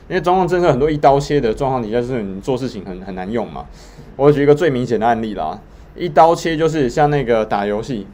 [0.07, 3.65] 因因为中共政策很多一刀切的状况底下，就是你做事情很很难用嘛。
[4.15, 5.59] 我举一个最明显的案例啦，
[5.95, 8.05] 一刀切就是像那个打游戏，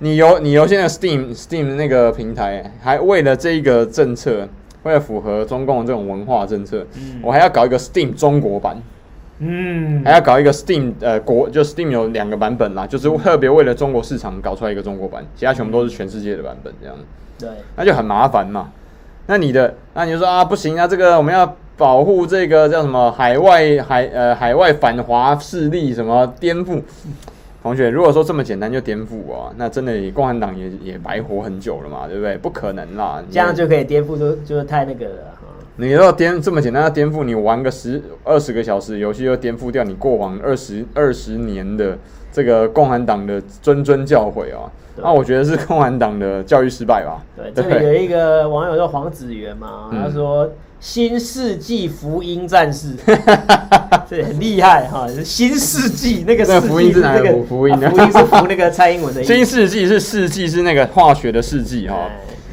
[0.00, 4.46] 你游你游现在 Steam Steam 那个平台，还为了这个政策，
[4.82, 8.76] 为了符合中共的这种文化政策，嗯、我还要搞一个 Steam 中国版。
[9.38, 16.96] 嗯，还要搞一个 Steam，呃，国就 Steam 有两个版本啦，就是特别为了中国市场搞出来一个中国版，其他全部都是全世界的版本，这样。
[17.38, 18.70] 对，那就很麻烦嘛。
[19.26, 26.80] 那你的，那你就说啊，不行啊，这个我们要保护这个叫什么海外海呃海外反华势力什么颠覆。
[27.62, 32.36] 同学，如果说这么简单就颠覆啊，那真的共产党也也白活很久了嘛，对不对？
[32.36, 35.14] 不可能啦，这样就可以颠覆，就就是太那个了。
[35.82, 41.98] 你要颠这么简单，要颠覆你玩个十二十个小时游戏，又颠覆掉你过往二十二十年的
[42.32, 44.70] 这个共产党的谆谆教诲啊！
[44.96, 47.20] 那我觉得是共产党的教育失败吧。
[47.36, 52.94] 对，这里有一个网友叫黄子源嘛，他说：“新世纪福音战士，
[54.08, 55.08] 这很厉害哈！
[55.24, 57.76] 新世纪那个福音是哪个福音？
[57.76, 59.20] 福音是福那个蔡英文的。
[59.24, 62.08] 新世纪是世纪是那个化学的世纪哈。”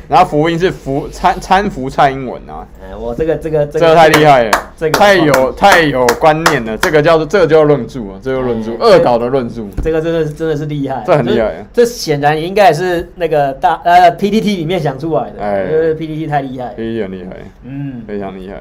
[0.09, 2.65] 然后福音是福搀搀扶蔡英文啊！
[2.81, 6.75] 哎，我这个这个这个太厉害了，这个太有太有观念了。
[6.79, 9.61] 这个叫做这个叫论著啊，这个论著恶搞的论著。
[9.83, 11.63] 这个真的是真的是厉害，这很厉害。
[11.71, 18.55] 这显然应该也是那个大呃 P D T 里面想出来的，哎，因为 PTT 太厉害，PTT 很厉害，嗯，非常厉害。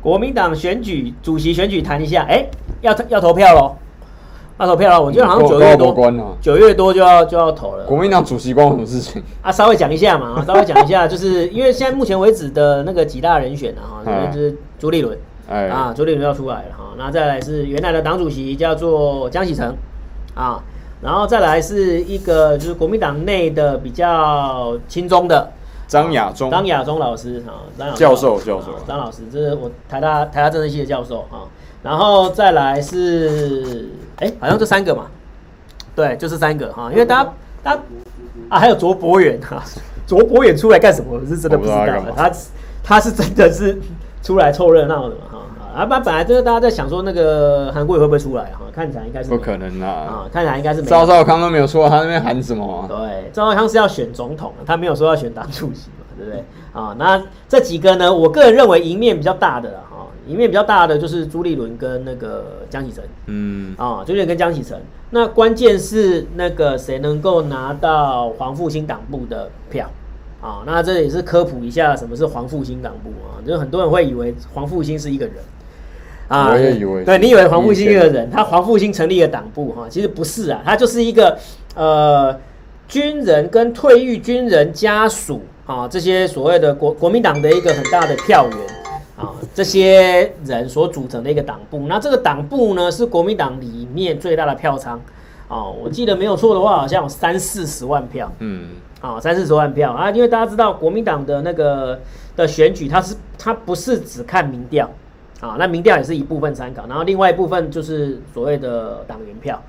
[0.00, 2.46] 国民党选举主席选举谈一下，哎，
[2.80, 3.76] 要要投票喽。
[4.60, 7.84] 要投票了，我觉得好像九月多，九月多就要就要投了。
[7.86, 9.50] 国民党主席关我什么事情啊？
[9.50, 15.18] 稍微讲一下嘛， 稍微讲一下，就是因为现在目前为止的那个几大人选啊，哈，就是朱立伦，
[15.48, 19.74] 哎，啊，朱立伦要出来了哈，那再来是原来的党主席叫做江启臣，
[20.34, 20.62] 啊，
[21.00, 25.52] 然后再来是一个就是国民党内的比较亲中的。
[25.88, 31.50] 张亚中，张亚中老师啊，张教授教授，张老师，这是我台大台大政治系的教授啊。
[31.82, 35.06] 然后再来是，哎，好像就三个嘛，
[35.96, 37.82] 对，就是三个哈，因为大家，大家
[38.50, 39.62] 啊，还有卓博远哈，
[40.06, 41.18] 卓博远出来干什么？
[41.18, 42.30] 我是真的不知道，他
[42.84, 43.80] 他是真的是
[44.22, 45.38] 出来凑热闹的嘛哈
[45.74, 56.44] 啊，不然本来就是大家在想说那个韩国瑜会不会出来哈，看起来应该是不可能啦，啊，看起来应该是赵少康都没有说他那边喊什么，对，赵少康是要选总统，他没有说要选党主席嘛，对不对？
[56.72, 59.80] 啊，那这几个呢，我个人认为赢面比较大的啦。
[60.30, 69.90] 赢面比较大的就是朱立伦跟那个江启臣，嗯啊，朱立伦跟江启臣，那关键是那个谁能够拿到黄复兴党部的票
[70.40, 70.62] 啊？
[70.64, 73.42] 那这也是科普一下什么是黄复兴党部啊？
[73.44, 75.34] 就是很多人会以为黄复兴是一个人
[76.28, 81.36] 啊，我也以为，对，你以为黄复兴一个人，他黄复兴成立了党部哈，其实不是啊，他就是一个
[81.74, 82.38] 呃
[82.86, 88.79] 军人跟退役军人家属啊，这些所谓的国国民党的一个很大的票源。
[89.20, 94.98] 啊，这些人所组成的一个党部，那这个党部呢是国民党里面最大的票仓。
[95.46, 99.92] 啊，我记得没有错的话，好像有三四十万票，嗯，啊，三四十万票。
[99.92, 102.00] 啊，因为大家知道国民党的那个
[102.34, 104.88] 的选举，它是它不是只看民调。
[105.40, 109.60] 啊，那民调也是一部分参考，然后另外一部分就是所谓的党员票。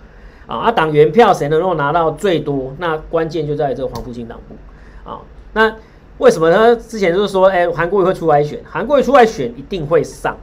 [0.48, 5.10] 啊，啊，党员票谁能够拿到最多，那关键就在这个黄复兴党部。
[5.10, 5.20] 啊，
[5.52, 5.76] 那。
[6.22, 10.38] 为什么他之前就是说，哎，韩国瑜会出来选，韩国瑜出来选一定会上，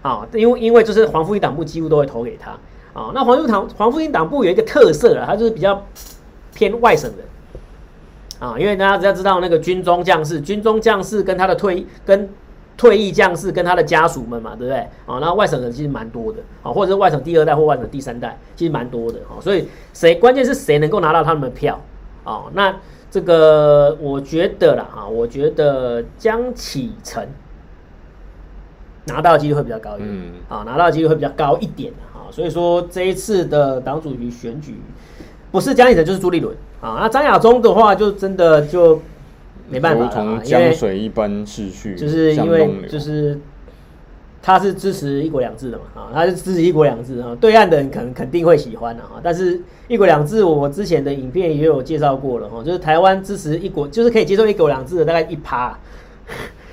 [0.00, 2.52] 啊，因为因为就是黄复兴党部几乎都会投给他，
[2.92, 5.84] 啊，那黄复党黄复兴党部有一个特色啊，他就是比较
[6.54, 7.26] 偏外省人，
[8.38, 12.28] 啊，因为大家只要知道那个军中将士，军中将士跟他的退跟
[12.76, 14.78] 退役将士跟他的家属们嘛，对不对？
[15.06, 21.80] 啊，那外省人其实蛮多的，啊，或者是外省第二代或外省第三代，其实蛮多的，啊，所以谁关键是谁能够拿到他们的票，
[22.22, 22.72] 啊，那。
[23.10, 27.26] 这个我觉得啦，哈，我觉得江启程
[29.06, 34.80] 拿到的几率会比较高一点，嗯，啊，拿到的几率会比较高一点啊，所以说这一次的党主席选举
[35.50, 39.00] 不是江启臣就是朱立伦啊，那张亚中的话就真的就
[39.68, 43.38] 没办法了，如同江水一般逝去，就是因为就是。
[44.46, 45.84] 他是支持一国两制的嘛？
[45.96, 47.36] 啊，他是支持一国两制啊。
[47.40, 49.18] 对岸的人可能肯定会喜欢的哈。
[49.20, 52.62] 但是一国两制，我之前的影片也有介绍过了哈。
[52.62, 55.76] 就是台湾支持一国，就是可以接受一国两制的大概一趴。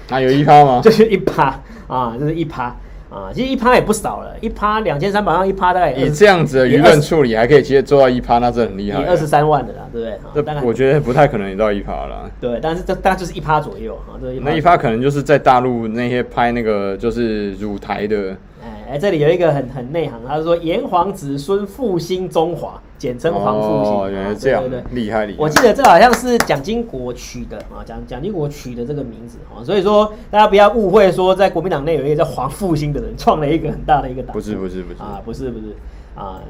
[0.09, 0.81] 啊，有一趴吗？
[0.85, 2.75] 就是一趴啊，就是一趴。
[3.13, 9.03] 啊，其实一趴也不少了，一趴两千三百万，一趴大概以这样子的舆论处理还可以直接做到一趴，那是很厉害。
[9.03, 10.43] 二十三万的啦，对不对？
[10.43, 12.29] 这我觉得不太可能也到一趴了。
[12.41, 14.17] 对，但是这大概就是一趴左右啊。
[14.41, 23.93] 那一趴可能就是在大陆那些拍那个就是乳台的，哎，这里有一个很很内行，他说炎黄子孙复兴中华，简称黄复兴。
[23.93, 25.37] 哦，原来这样，对对对，厉害厉害。
[25.39, 34.33] 我记得这好像是蒋经国取的啊，蒋蒋经国取的这个名字啊，所以说大家不要误会，说在国民党内有一个叫黄复兴的人创了一个很大的一个党。
[34.33, 35.75] 不是不是不是啊，不是不是
[36.15, 36.41] 啊，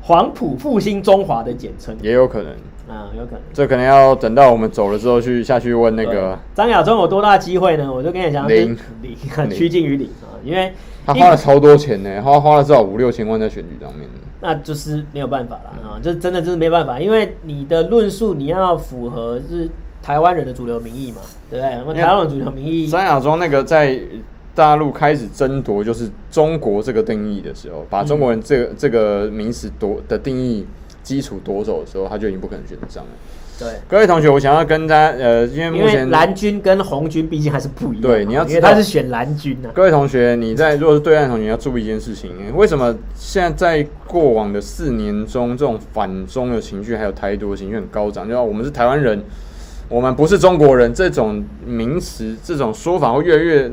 [0.00, 1.96] 黄埔复兴中华的简称。
[2.00, 2.52] 也有可能
[2.88, 3.40] 啊，有可能。
[3.52, 7.92] 这可能要等到我们走了之后去下去问那个张亚中有多大机会呢？
[7.92, 9.16] 我就跟你讲，零零，
[9.50, 10.72] 趋近于零啊，因为。
[11.08, 14.06] 他花了超多钱呢，花花了至少五六千万在选举上面。
[14.42, 19.68] 那就是没有办法了啊，就真的就是没办法，因为你的论述你要符合是
[20.02, 21.94] 台湾人的主流民意嘛，对不对？
[21.94, 23.98] 那台湾人主流民意，三亚中那个在
[24.54, 30.66] 大陆开始争夺就是中国这个定义的时候，把中国人这个、嗯、这个名词夺的定义
[31.02, 33.10] 基础夺走的时候，他就已经不可能选得上了。
[33.58, 38.02] 对，各位同学，我想要跟大家，呃，因为目前蓝军跟红军毕竟还是不一样。
[38.02, 39.74] 对，你要知道他是选蓝军啊。
[39.74, 48.28] 各位同学，你在如果是对岸同学，你要注意一件事情，为什么现在在过往的四年中，这种反中的情绪还有台独的情绪很高涨？
[48.28, 49.20] 就要我们是台湾人，
[49.88, 53.68] 我们不是中国人，这种名词、这种说法会越来越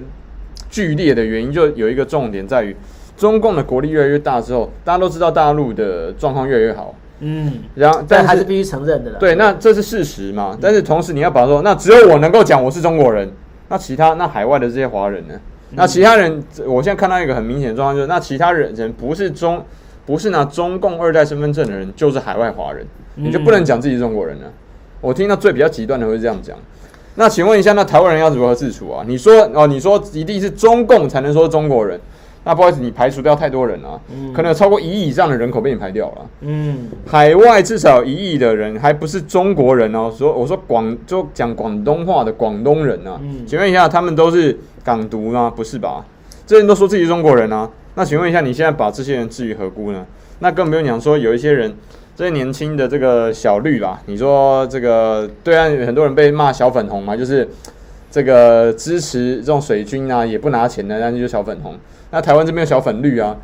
[0.68, 2.76] 剧烈的原因，就有一个重点在于，
[3.16, 6.96] 中共的国力越来越大之后，大家都知道大陆的状况越来越好。
[7.20, 9.18] 嗯，然后但是还是必须承认的啦。
[9.20, 10.52] 对，那这是事实嘛？
[10.54, 13.32] 嗯、但是同时你要把它说，那只有我能够讲我是中国人，
[13.70, 15.34] 那其他那海外的这些华人呢？
[15.36, 19.64] 嗯、那其他人，我现在看到一个很明显的状况，就是那其他人人不是中，
[20.06, 24.52] 不是拿中共二代身份证的人，就是海外华人，你就不能讲自己是中国人了。
[25.02, 26.58] 我听到最比较极端的会这样讲。
[27.16, 29.06] 那请问一下，那台湾人要如何自处啊？
[29.08, 31.98] 你说哦，你说一定是中共才能说中国人？
[32.46, 36.30] 那不好意思，你排除掉太多人了，嗯、可能有超过一亿以上的人口被你排掉了。
[36.42, 40.14] 嗯，海外至少一亿的人，还不是中国人哦。
[40.16, 45.52] 说我说广就讲广东话的广东人啊，嗯、请问一下，他们都是港独吗？
[45.54, 46.06] 不是吧？
[46.46, 47.68] 这些人都说自己是中国人啊。
[47.96, 50.06] 那请问一下，你现在把这些人置于何辜呢？
[50.40, 51.74] 那更不用讲说有一些人，
[52.16, 57.48] 这些年轻的这个小绿吧，你说这个对岸很多人被骂小粉红嘛，就是
[58.16, 61.76] 这个支持这种水军啊，也不拿钱的，那就是小粉红。
[62.12, 63.36] 那台湾这边有小粉绿啊，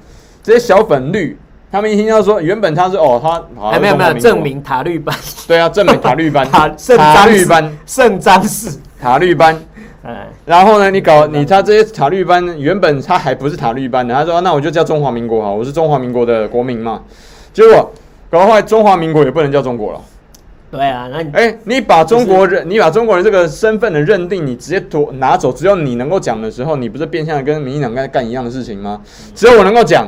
[0.42, 1.38] 这些小粉绿，
[1.70, 5.14] 他们一听到说，原本他是哦，他还没有没有证明塔绿班，
[5.46, 9.62] 对啊，证明塔绿班，塔 塔绿班，圣章氏塔绿班，
[10.06, 17.02] 嗯然后呢，你搞你他这些塔绿班，原本他还不是塔绿班的，他说那我就叫中华民国好，我是中华民国的国民嘛，
[17.52, 17.92] 结果
[18.30, 20.00] 搞到后来中华民国也不能叫中国了。
[20.72, 29.02] 对啊，那你哎、欸，你把中国人，你把中国人这个身份的认定，你直接夺拿走，只有你能够讲的时候，你不是变相的跟民进党在干一样的事情吗？
[29.36, 30.08] 只有我能够讲，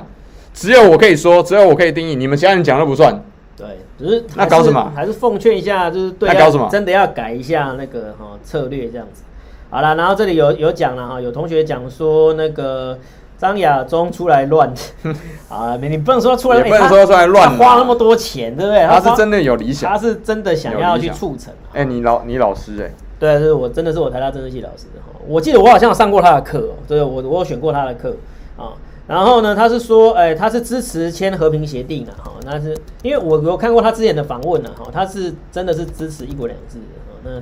[0.54, 3.22] 只有我可以说，只有我可以定义，你们其他人讲都不算。
[3.58, 3.68] 对，
[4.00, 4.90] 只是那搞什么？
[4.96, 6.70] 还是奉劝一下，就是对，那搞什么？
[6.72, 9.24] 真的要改一下那个哈策略这样子。
[9.70, 12.98] 好了，然后这里有有讲了哈，有同学讲说那个。
[13.44, 14.74] 张亚中出来乱
[15.50, 15.78] 啊！
[15.82, 18.88] 你不能说出来，也不能说出来乱，他花那么多钱，对不对？
[18.88, 21.54] 他是真的有理想，他是真的想要去促成。
[21.74, 24.86] 哎，你老你老师哎，对，是我真的是我台大政治系老师。
[25.28, 28.16] 我记得我好像有上过他的课哦，对，我我有选过他的课
[28.56, 28.72] 啊。
[29.08, 37.42] 然后呢，他是说，哎，他是支持签和平协定啊，哈，那是因为我有看过他之前的访问呢，哈，他是真的是支持一国两制的，那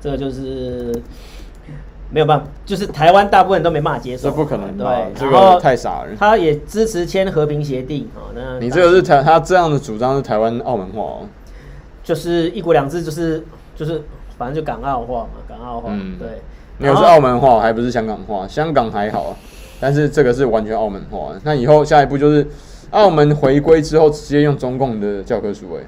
[0.00, 0.94] 这个就是。
[2.10, 6.08] 没有办法，就是台湾大部分人都没办法接受，这不可能，对，这个太傻了。
[6.18, 11.18] 他也支持签和平协定，哦，那你这个是台，他这样的主张是台湾澳门话哦，
[12.02, 13.44] 就是一国两制，就是
[13.76, 14.02] 就是
[14.36, 16.28] 反正就港澳话嘛，港澳话，嗯，对。
[16.78, 18.48] 你有是澳门话，还不是香港话？
[18.48, 19.36] 香港还好，
[19.78, 21.32] 但是这个是完全澳门话。
[21.44, 22.46] 那以后下一步就是
[22.90, 25.84] 澳门回归之后，直接用中共的教科书，哎，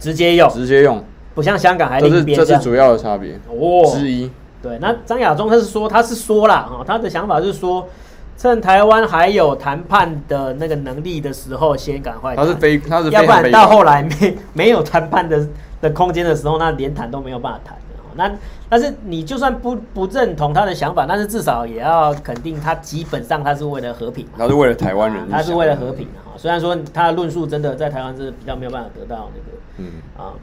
[0.00, 1.00] 直接用，直接用，
[1.36, 4.28] 不像香港还这是这是主要的差别哦之一。
[4.68, 7.88] 对，那张亚中他是说，他是说啦，哦，他的想法是说，
[8.36, 12.36] 趁台湾还有谈判的那个能力的时候，先赶快。
[12.36, 15.48] 他是非，他是，要不然到后来没 没有谈判的
[15.80, 17.82] 的空间的时候，那连谈都没有办法谈的。
[18.14, 18.30] 那
[18.68, 24.26] 但是你就算不不认同他的想法，但是至少也要肯定他基本上他是为了和平。
[24.36, 26.32] 他是为了台湾人，他是为了和平的哈。
[26.36, 30.34] 虽然说他的论述真的在台湾是比较没有办法得到那个，嗯啊。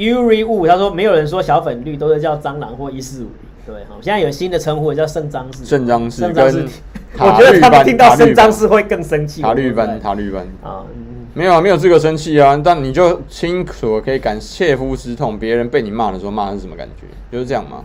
[0.00, 3.34] Uri Wu 他说没有人说小粉绿都是叫蟑螂或一四五零，
[3.66, 5.66] 对，好，现在有新的称呼叫圣章氏。
[5.66, 6.68] 圣章氏，跟
[7.20, 9.42] 我觉得他们听到圣章氏会更生气。
[9.42, 10.86] 塔绿班，塔绿班啊，
[11.34, 17.84] 没有啊，没有资格生气啊，但你就清楚可以感切肤之痛，别人被你骂的时候骂的是什么感觉，就是这样嘛。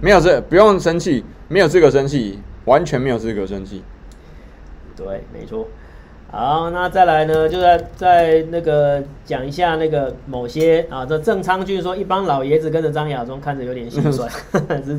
[0.00, 3.82] 没有这不用生气，没有资格生气，完全没有资格生气。
[4.96, 5.66] 对，没错。
[6.32, 7.46] 好，那再来呢？
[7.46, 14.26] 就在在那个讲一下那个某些啊，这郑昌俊说，一帮老爷子跟着张亚中看着有点心酸，
[14.82, 14.98] 是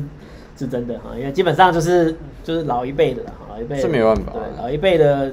[0.56, 5.32] 是真的哈，因为基本上就是就是老一辈的了，老一辈是没办法，对，老一辈的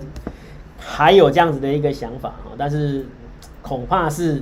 [0.80, 3.06] 还有这样子的一个想法哈，但是
[3.62, 4.42] 恐怕是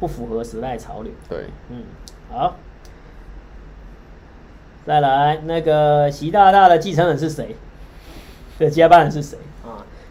[0.00, 1.12] 不符合时代潮流。
[1.28, 1.84] 对，嗯，
[2.28, 2.56] 好，
[4.84, 7.54] 再来那个习大大的继承人是谁？
[8.58, 9.38] 对，接班人是谁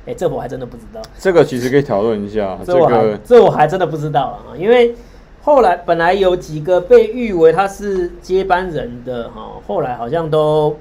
[0.08, 0.10] 啊？
[0.10, 1.02] 哎，这我还真的不知道。
[1.20, 4.96] 这个其实可以讨论一下，这我还、这个、这我还真的不知道啊，因为。
[5.44, 10.78] 后来本来有几个被誉为他是接班人的哈，后来好像都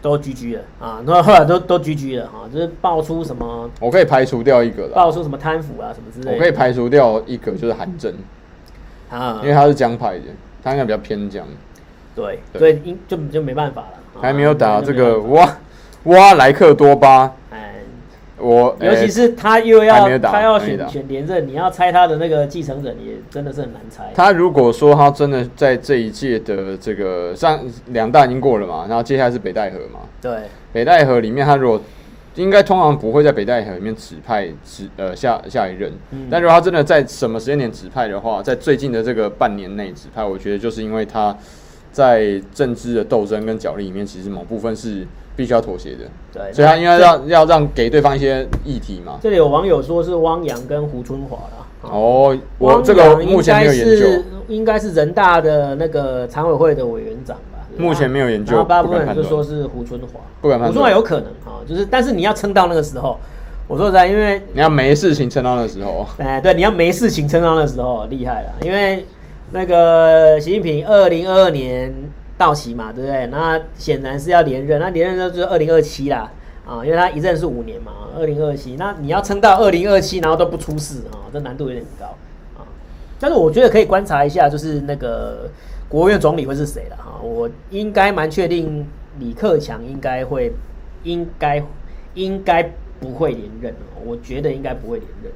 [0.00, 8.14] 都居居了啊，那后来都都居居了哈，就是爆出什么，我可以排除掉一个了，爆出什么贪腐啊什么之类的，我可以排除掉一个就是韩正
[9.10, 10.26] 啊，因为他是江派的，
[10.62, 11.44] 他应该比较偏江，
[12.14, 15.56] 对，所以就就没办法了，还没有打这个哇
[16.04, 17.32] 哇莱克多巴。
[18.42, 24.10] 我尤其是他又要他要选选连任，你要猜他的那个继承人也真的是很难猜。
[24.14, 30.00] 他如果说他真的在这一届的这个上两大已经过了嘛，然后接下来是北戴河嘛。
[30.20, 30.32] 对，
[30.72, 31.80] 北戴河里面他如果
[32.34, 41.36] 应该通常不会在北戴河里面指派指呃下下一任，嗯、但如果他真的在什么时间点指派的话，在最近的这个半年内指派，我觉得就是因为他
[41.92, 45.06] 在政治的斗争跟角力里面，其实某部分是。
[45.34, 49.18] 必须要妥协的，对，所以他应该要要让给对方一些议题嘛。
[49.22, 51.66] 这里有网友说是汪洋跟胡春华啦。
[51.90, 57.66] 哦，我这个目前没有研究，应该是人大的那个常委会的委员长吧。
[57.78, 60.68] 目前没有研究，然后大部分人就说是胡春华，不敢判断。
[60.68, 63.18] 胡春华有可能啊，就是但是你要撑到那个时候，
[63.66, 69.06] 我说实在，因为你要没事情撑到那个时候，哎，对，你要没事情撑到那个时候厉害了，因为
[69.52, 71.94] 那个习近平二零二二年。
[72.38, 73.26] 到期嘛，对不对？
[73.26, 76.28] 那显然是要连任，那连任就是二零二七啦，
[76.66, 82.06] 啊，因为他一任是五年嘛，二零二七，那你要撑到二零二七，然后都不出事啊，这难度有点高
[82.56, 82.66] 啊。
[83.20, 85.48] 但是我觉得可以观察一下，就是那个
[85.88, 87.20] 国务院总理会是谁了哈？
[87.22, 88.84] 我应该蛮确定
[89.20, 90.52] 李克强应该会，
[91.04, 91.62] 应该
[92.14, 93.72] 应该不会连任，
[94.04, 95.32] 我觉得应该不会连任。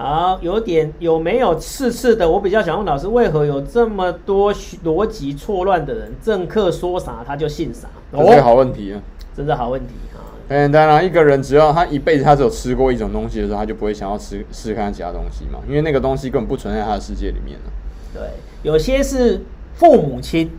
[0.00, 2.26] 好，有点有没有次次的？
[2.26, 4.50] 我比较想问老师，为何有这么多
[4.82, 6.10] 逻辑错乱的人？
[6.22, 7.86] 政客说啥他就信啥？
[8.10, 9.00] 这是好问题啊！
[9.36, 10.24] 这是好问题啊！
[10.48, 17.70] 嗯，当然，一个人只要他一辈子他只有吃过一种东西的时候，他就不会想要吃试试看其他东西嘛，因为那个东西根本不存在他的世界里面了。
[18.14, 18.22] 对，
[18.62, 19.42] 有些是
[19.74, 20.50] 父母亲，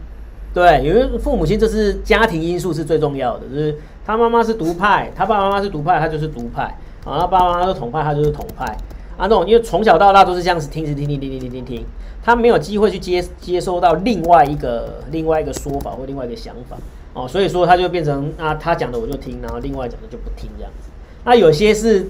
[0.54, 3.76] 对，有些父母亲这是家庭因素是最重要的，就是
[4.06, 8.78] 他妈妈是独派，他爸爸妈妈是独派，他就是独派啊，他爸爸妈妈是统派，他就是统派。
[9.22, 11.86] 啊，那种因为从小到大都是这样子听，听，听，听，听，听，听，听，听，
[12.24, 16.76] 他没有机会去接接收到另外一个另外一个说法或另外一个想法
[17.14, 20.90] 哦，所以说他就变成啊，他讲的我就听，然后另外讲的就不听这样子。
[21.24, 22.08] 那有些是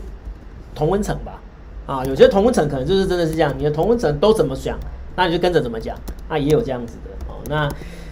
[0.73, 1.41] 同温层吧，
[1.85, 4.79] 啊，有些同温层可能就是真的是这样，你的同温层都怎么想，
[5.17, 5.97] 那你就跟着怎么讲，
[6.29, 7.35] 那也有这样子的哦。
[7.49, 7.69] 那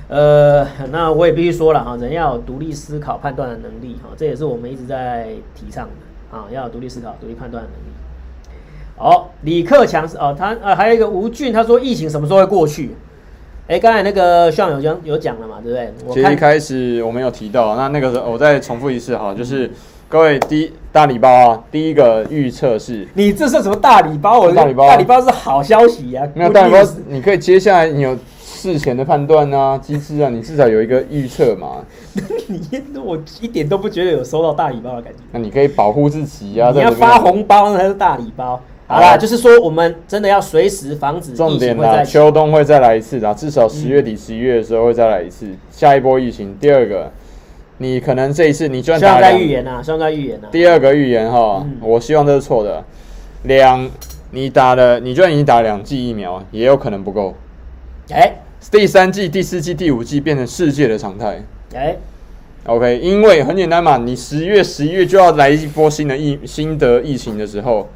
[0.10, 7.99] 呃，那我也必须说了哈，人要有独立思考判断的能力哈，这也是我们一直在提倡的啊，要有独立思考、独立判断的能力。
[9.00, 12.91] 哦，李克强是哦，他呃还有一个吴俊，他说疫情什么时候会过去？
[13.68, 16.14] 哎，刚才那个上有讲有讲了嘛，对不对？
[16.14, 19.70] 其实一开始我没有提到，那那个时候我再重复一次哈，就是
[20.08, 24.39] 各位第一大礼包啊，第一个预测是，你这是什么大礼包？
[24.39, 26.34] 我大礼包，大礼包是好消息呀、啊。
[26.34, 31.78] 没有大礼包，你可以接下来你有事前的判断啊，机制啊，你至少有一个预测嘛。
[32.47, 32.60] 你
[33.02, 35.20] 我一点都不觉得有收到大礼包的感觉。
[35.32, 38.60] 那你可以保护自己啊，你要发红包那才是大礼包。
[38.92, 41.34] 好啦，就是说我们真的要随时防止。
[41.34, 46.58] 重点啦，秋冬会再来一次的，至少十月底、十一月的时候会再来一次、嗯、下一波疫情。
[46.60, 47.12] 第二个，
[47.78, 50.50] 你可能这一次你就算打预言啊，算在预言啊。
[50.52, 52.84] 第二个预言哈，嗯、我希望这是错的。
[53.44, 53.88] 两，
[54.32, 57.36] 你打了，你就算已经打两剂疫苗，也有可能不够。
[58.10, 58.34] 哎、欸，
[58.72, 61.44] 第三季、第四季、第五季变成世界的常态。
[61.76, 62.00] 哎、欸、
[62.66, 67.88] ，OK，因为很简单嘛，你十月、十一月就要来一波新的疫新的疫情的时候。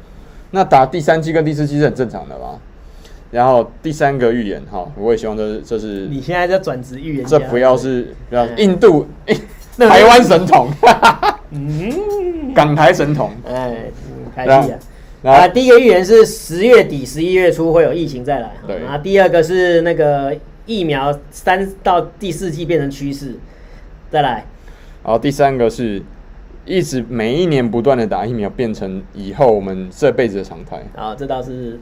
[0.54, 2.58] 那打第三季跟第四季是很正常的吧？
[3.32, 9.34] 然后第三个预言哈，我也希望这是这是你现在在转职预言，这不要是不要印度、欸、
[9.76, 10.70] 台湾神童，
[11.50, 13.86] 嗯，港台神童，哎，
[14.36, 14.74] 开心
[15.24, 15.32] 啊！
[15.32, 18.78] 啊，第一个预言是十月底、十一月初会有疫情再来，对。
[18.84, 20.36] 然后第二个是那个
[20.66, 23.34] 疫苗三到第四季变成趋势，
[24.12, 24.44] 再来。
[25.02, 26.00] 然后第三个是。
[26.66, 30.82] 一直每一年不断的打疫苗，变成以后我们这辈子的常态。
[30.96, 31.78] 啊，这倒是，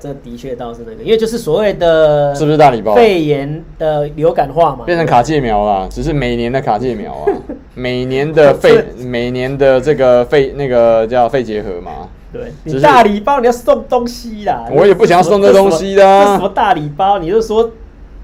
[0.00, 7.32] 这的确倒是那个，因为就是所谓的是不是大礼包肺炎的流感化嘛，变成卡介苗啦，只是每年的卡介苗啊，
[7.74, 12.08] 每年的 肺，每年的这个肺那个叫肺结核嘛。
[12.32, 16.34] 对，你大礼包你要送东西啦，我也不想要送这东西啦。
[16.34, 17.18] 什么大礼包？
[17.18, 17.70] 你就说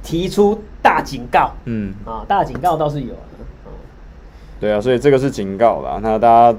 [0.02, 1.52] 提出大警告。
[1.66, 3.14] 嗯，啊，大警告倒是有。
[4.60, 5.98] 对啊，所以这个是警告啦。
[6.02, 6.58] 那大家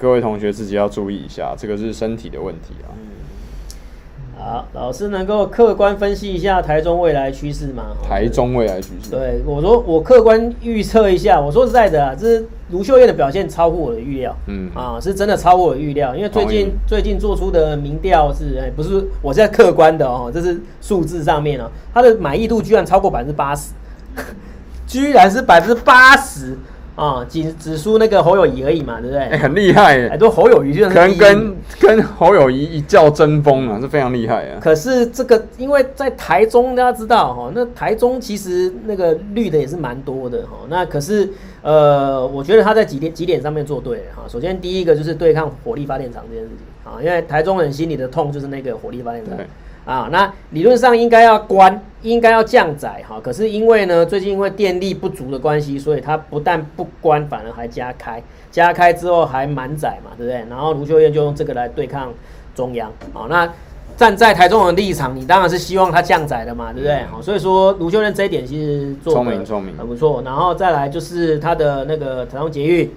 [0.00, 2.88] 各位同学自己要注意一下，这个是身体的问题啊。
[2.96, 7.88] 嗯，好，老师能够客观分析一下台中未来趋势吗？
[8.08, 9.10] 台中未来趋势？
[9.10, 11.38] 对，我说我客观预测一下。
[11.38, 14.34] 我说实在的啊，这是卢秀燕的表现超乎我的预料。
[14.46, 23.72] 嗯啊，是真的超乎我的预料，因为最近最近做出的民调是，哎，不是，我现在客观的哦，这是数字上面哦，他的满意度居然超过百分之八十，
[24.88, 26.56] 居然是百分之八十。
[26.94, 29.22] 啊，只只输那个侯友谊而已嘛，对不对？
[29.22, 34.60] 哎、欸，很厉害哎，很多侯友谊就是跟跟跟侯友谊一较争锋啊，是非常厉害啊。
[34.60, 40.58] 可是这个，因为在台中，大家知道哈，那台中其实那个绿的也是蛮多的哈。
[40.68, 41.28] 那可是
[41.62, 44.22] 呃，我觉得他在几点几点上面做对了哈。
[44.28, 49.36] 首先第一个就是对抗火力发电厂这件事情啊，因为台中人心里的痛就是那个火力发电厂。
[49.84, 53.20] 啊，那理论上应该要关，应该要降载哈。
[53.20, 58.22] 可是因为呢，最近因为电力不足的关系，所以它不但不关，反而还加开。
[58.50, 60.44] 加开之后还满载嘛，对不对？
[60.48, 62.12] 然后卢秀燕就用这个来对抗
[62.54, 62.92] 中央。
[63.12, 63.50] 好，那
[63.96, 67.02] 站在台中的立场，你当然是希望它降载的嘛，对不对？
[67.10, 69.30] 好，所以说卢秀燕这一点其实做的
[69.78, 70.22] 很不错。
[70.22, 72.90] 然后再来就是它的那个台中捷运，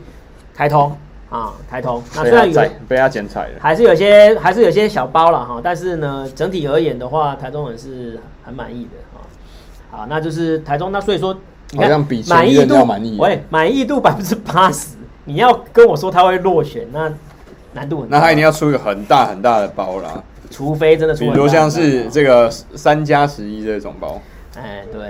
[0.54, 0.96] 台通。
[1.30, 9.22] 啊，台通那虽然有被他剪彩了，还是有些还是有些小包了哈，但是呢，整体而言的话，台中人是很满意的哈。
[9.90, 11.36] 好，那就是台中，那所以说
[11.72, 11.90] 你看
[12.28, 12.76] 满意度，
[13.18, 17.12] 喂，满意度百分之八十，你要跟我说他会落选，那
[17.74, 18.18] 难度很大。
[18.18, 24.22] 那他一定要出一个很大很大的包啦，除非真的出，比如像是这个三加十一这种包。
[24.56, 25.08] 哎，对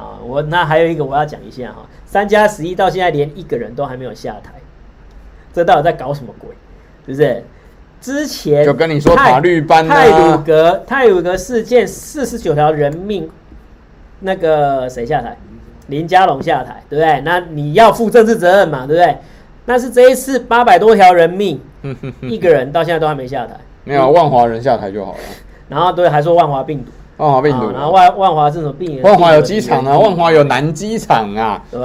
[0.00, 4.52] 啊，我那还有一个我要讲一下哈，三加十一到现在连一个人都还没有下台。
[5.56, 6.50] 这到底在搞什么鬼？
[7.06, 7.42] 是不是？
[7.98, 13.26] 之前就跟你说法律班泰鲁格泰鲁格事件四十九条人命，
[14.20, 15.34] 那个谁下台？
[15.86, 17.22] 林佳龙下台，对不对？
[17.22, 19.16] 那你要负政治责任嘛，对不对？
[19.64, 21.58] 那是这一次八百多条人命，
[22.20, 23.54] 一个人到现在都还没下台。
[23.84, 25.18] 没有万华人下台就好了。
[25.70, 26.90] 然后对，还说万华病毒。
[27.18, 31.80] 万华病毒，然后万万华这种病，万华有机场啊，万华有南机场啊，对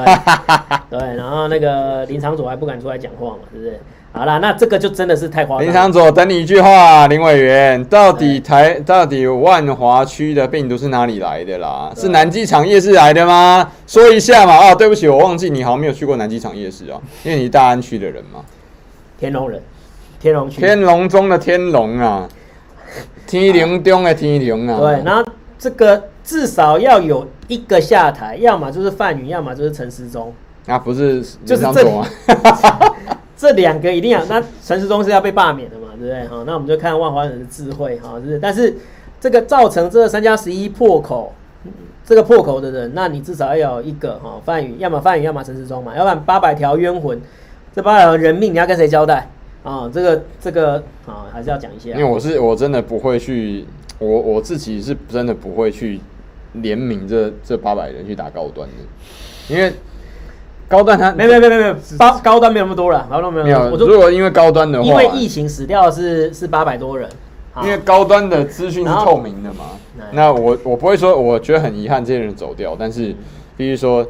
[0.89, 3.79] 对，然后那个林昶佐还不敢出来讲话嘛，是不是？
[4.13, 5.65] 好啦，那这个就真的是太夸张。
[5.65, 11.89] 林昶佐，等你一句话，林委员，到底台到底万华区的病毒是哪里来的啦？
[11.95, 13.71] 是南机场夜市来的吗？
[13.87, 14.57] 说一下嘛。
[14.57, 18.41] 哦，对不起，我忘记你好像没有去过南机场夜市哦，因为你大安区的人嘛。
[19.17, 19.61] 天龙人，
[20.19, 22.27] 天龙区，天龙中的天龙啊。
[23.27, 25.23] 天龙中的天龙啊，对，然后
[25.57, 30.33] 这个至少要有一个下台，要么就是范云，要么就是陈时中。
[30.67, 31.83] 啊，不是，就是这
[33.35, 34.23] 这两个一定要。
[34.25, 36.27] 那陈时中是要被罢免的嘛，对不对？
[36.27, 38.37] 好，那我们就看万华人的智慧哈，是？
[38.37, 38.77] 但是
[39.19, 41.33] 这个造成这个三加十一破口，
[42.05, 47.19] 这个破口的人，那你至少要有一个哈，范宇，要么范宇，要么陈时忠嘛，要不然八百条冤魂，
[47.75, 49.27] 这八百条人命你要跟谁交代？
[49.63, 51.91] 啊、哦，这个这个啊、哦，还是要讲一下。
[51.91, 53.65] 因为我是我真的不会去，
[53.99, 55.99] 我我自己是真的不会去
[56.53, 59.71] 联名这这八百人去打高端的，因为
[60.67, 63.45] 高端他没没没没没高高端没有那么多了，高端没有。
[63.45, 67.07] 没有，如果因为高端的话，因为疫情死掉是是八百多人，
[67.63, 69.65] 因为高端的资讯是透明的嘛。
[70.13, 73.15] 那我我不会说，我觉得很遗憾这些人走掉，但是
[73.55, 74.03] 必须说。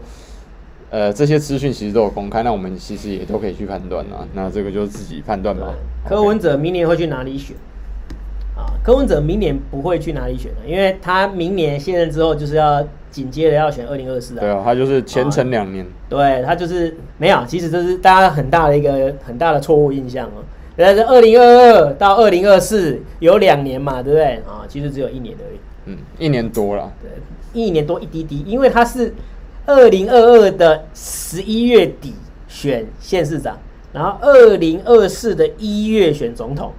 [0.92, 4.28] 呃，这些资讯其实都有公开，那我们其实也都可以去判断啊。
[4.34, 5.74] 那这个就是自己判断吧。
[6.06, 7.56] 柯文哲明年会去哪里选？
[8.58, 14.42] 啊，柯文哲明年不会去哪里选的，因为他明年卸任之后就是要紧接着要选二零二四啊。
[14.42, 15.88] 对啊，他就是前程两年。
[16.10, 20.44] 对，他就是没有，其实这是大家很大的一个很大的错误印象哦。
[20.76, 24.26] 原来是二零二二到二零二四有两年嘛，对不对？
[24.46, 25.60] 啊，其实只有一年而已。
[25.86, 26.92] 嗯，一年多了。
[27.02, 27.10] 对，
[27.54, 29.14] 一年多一滴滴，因为他是。
[29.72, 32.14] 二零二二的十一月底
[32.50, 33.58] 选县市长，
[33.94, 36.74] 然后二零二四的一月选总统，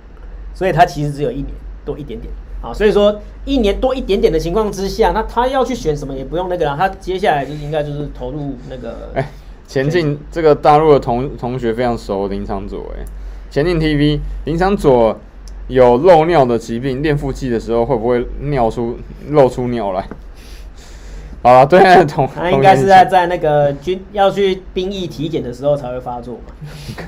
[0.55, 1.49] 所以他其实只有一年
[1.87, 2.31] 多一点点
[2.61, 2.71] 啊。
[2.73, 9.11] 所以说一年多一点点的情况之下，那他要去选什么也不用那个了，他接下来就应该就是投入那个。
[9.15, 9.31] 哎，
[9.67, 13.05] 前进这个大陆的同同学非常熟林长佐哎，
[13.51, 15.19] 前进 TV 林长佐
[15.69, 18.99] 有漏尿的疾病，练腹肌的时候会不会尿出
[19.31, 20.07] 漏出尿来？
[21.43, 27.05] 好了，对，同他应该是在在那个军要去兵役体检的时候才会发作嘛。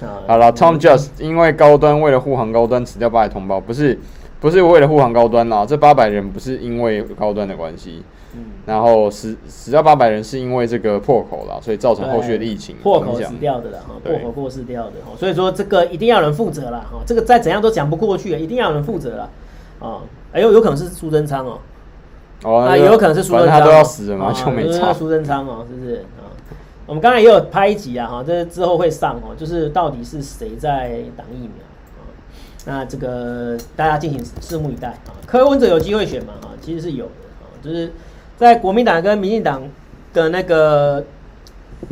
[0.28, 3.98] 好了，Tom Just 因为高端为了护航高端辞掉八百同胞，不是
[4.38, 8.02] 不是为了护航高端啊，这八百人不是因为高端的关系，
[8.34, 19.30] 嗯，然后死死掉八百人是因为这个破口了，所以造成后续的疫情破口死掉的啦哈，破口过世掉的哈，所以说这个一定要有人负责啦哈，这个再怎样都讲不过去，一定要有人负责了
[19.80, 21.58] 啊，哎呦，有可能是苏贞昌哦。
[22.44, 24.92] 哦，啊，有可能是苏贞昌，他都要死了嘛，啊、就没差。
[24.92, 26.30] 苏贞昌哦，是不是啊？
[26.86, 31.50] 我们刚才也有拍一集啊，哈，这之后会上哦，就是到底是谁在挡疫苗
[31.98, 32.02] 啊？
[32.64, 35.12] 那这个大家敬请拭目以待啊。
[35.26, 36.34] 柯文哲有机会选吗？
[36.42, 37.92] 啊，其实是有的啊，就是
[38.36, 39.62] 在国民党跟民进党
[40.12, 41.04] 的那个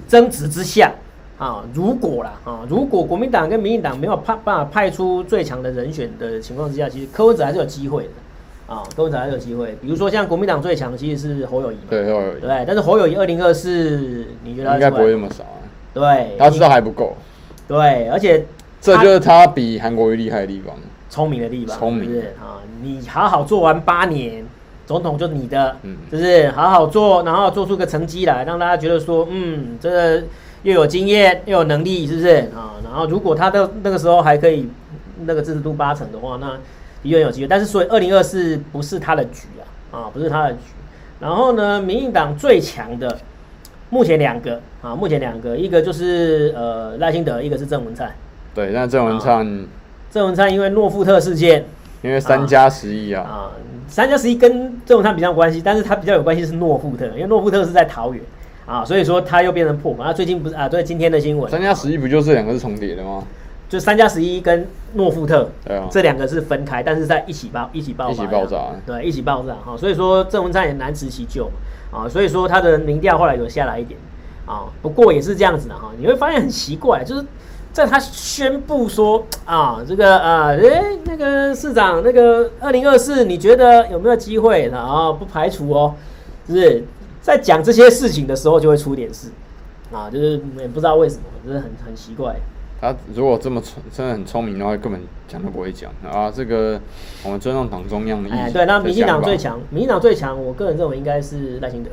[0.08, 0.92] 争执之下。
[1.38, 8.10] 啊，如果啦啊，如果国民党跟民进党没有派办法派出最强的人选的情况之下，其实柯文哲还是有机会的
[8.66, 9.76] 啊，柯文哲还是有机会。
[9.80, 15.62] 比如说像国民党最强的其实是侯友宜，对侯友宜，对，但是侯友宜二零二四，你觉得他应该不会那么少啊？
[15.94, 17.16] 对，他知道还不够，
[17.68, 18.44] 对，而且
[18.80, 20.74] 这就是他比韩国瑜厉害的地方，
[21.08, 24.44] 聪明的地方，聪明是啊，你好好做完八年
[24.86, 30.22] 总统就你的，嗯，就是好好做，然后做出个成绩来，让大家觉得说，嗯，这个。
[30.62, 32.74] 又有经验又有能力，是不是啊？
[32.82, 34.68] 然后如果他的那个时候还可以
[35.24, 36.58] 那个支持度八成的话，那
[37.06, 37.46] 的确有机会。
[37.46, 39.46] 但是所以二零二四不是他的局
[39.92, 40.58] 啊，啊不是他的局。
[41.20, 43.18] 然后呢，民进党最强的
[43.90, 48.12] 目前两个啊，目前两个，一个就是呃赖清德，一个是郑文灿。
[48.54, 49.66] 对，那郑文灿，
[50.10, 51.64] 郑文灿因为诺富特事件，
[52.02, 53.50] 因为三加十一啊，啊
[53.88, 58.22] 三加十一跟郑文灿比较有关系，但是他比较有关系是诺富特，因为诺富特是在桃园。
[58.66, 60.06] 啊，所以说他又变成破嘛。
[60.06, 60.68] 那最近不是啊？
[60.68, 63.22] 对，今天的新闻，三加十一不就是两个是重叠的吗？
[63.68, 69.54] 就三加十一跟诺富特，对啊，这两个是分开，但是在一起爆，一起爆，一起爆炸，对，一起爆炸。
[69.54, 71.50] 哈，所以说郑文灿也难辞其咎
[71.90, 72.08] 啊。
[72.08, 73.98] 所以说他的民调后来有下来一点
[74.46, 75.90] 啊，不过也是这样子的哈。
[75.98, 77.24] 你会发现很奇怪，就是
[77.72, 84.68] 在他宣布说啊，这个啊，诶、欸，那个市长，那个二零二四，你觉得有没有机会？
[84.68, 85.94] 然后不排除哦，
[86.46, 86.84] 是不是？
[87.20, 89.26] 在讲这些事情的时候，就会出点事，
[89.92, 92.36] 啊，就是也不知道为什么，就是很很奇怪。
[92.80, 96.30] 他如果这么聪，真的很聪明的话，根本讲都不会讲啊。
[96.30, 96.80] 这个
[97.24, 98.38] 我们尊重党中央的意思。
[98.38, 101.90] 哎，对，那民进党最强，民进党最强，我个人认为应该是赖清德。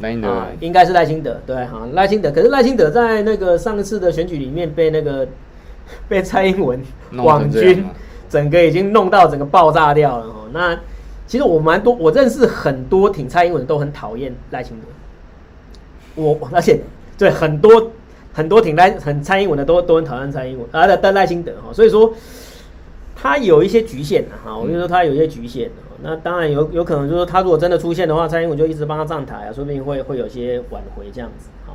[0.00, 2.30] 赖清德、啊、应该是赖清德，对哈，赖清德。
[2.30, 5.26] 可是赖清德在那个上一次的选举里面被那个
[6.08, 6.80] 被蔡英文
[7.16, 7.84] 网军
[8.28, 10.78] 整个已经弄到整个爆炸掉了哈，那。
[11.28, 14.86] 其实我蛮多，我认识很多挺蔡英文的都很讨厌赖清德。
[16.14, 16.80] 我而且
[17.18, 17.90] 对很多
[18.36, 22.12] 很多挺赖很蔡英文的都都很讨厌蔡英文啊，但赖清德哈，所以说
[23.14, 25.70] 他有一些局限的哈，我就说他有一些局限。
[26.02, 31.72] 那当然有有可能就是他如果真的出现的话，蔡英文就一直帮他站台啊，说不定会会有些挽回这样子啊。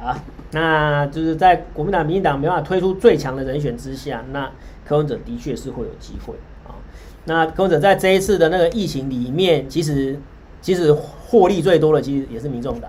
[0.00, 4.48] 啊，那就是在国民党、民进党没办法推出最强的人选之下，那
[4.86, 6.34] 柯文哲的确是会有机会
[6.64, 6.78] 啊。
[7.24, 10.16] 那柯文哲在这一次的那个疫情里面，其实
[10.62, 12.88] 其实获利最多的，其实也是民众党，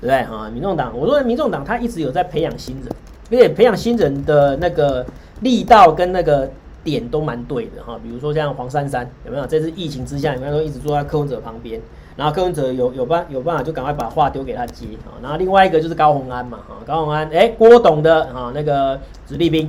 [0.00, 0.50] 对不对啊？
[0.52, 2.86] 民众党，我说民众党他一直有在培养新人，
[3.30, 5.04] 而且培养新人的那个
[5.40, 6.50] 力道跟那个
[6.84, 7.98] 点都蛮对的哈。
[8.02, 9.46] 比如说像黄珊珊，有没有？
[9.46, 11.80] 这次疫情之下，有没有说一直坐在柯文哲旁边？
[12.16, 15.16] 然后柯文哲有有办有办法，就赶快把话丢给他接啊。
[15.22, 19.68] 然后另外一个就是高虹安嘛，哈，高虹安，哎，郭董的啊那个子弟兵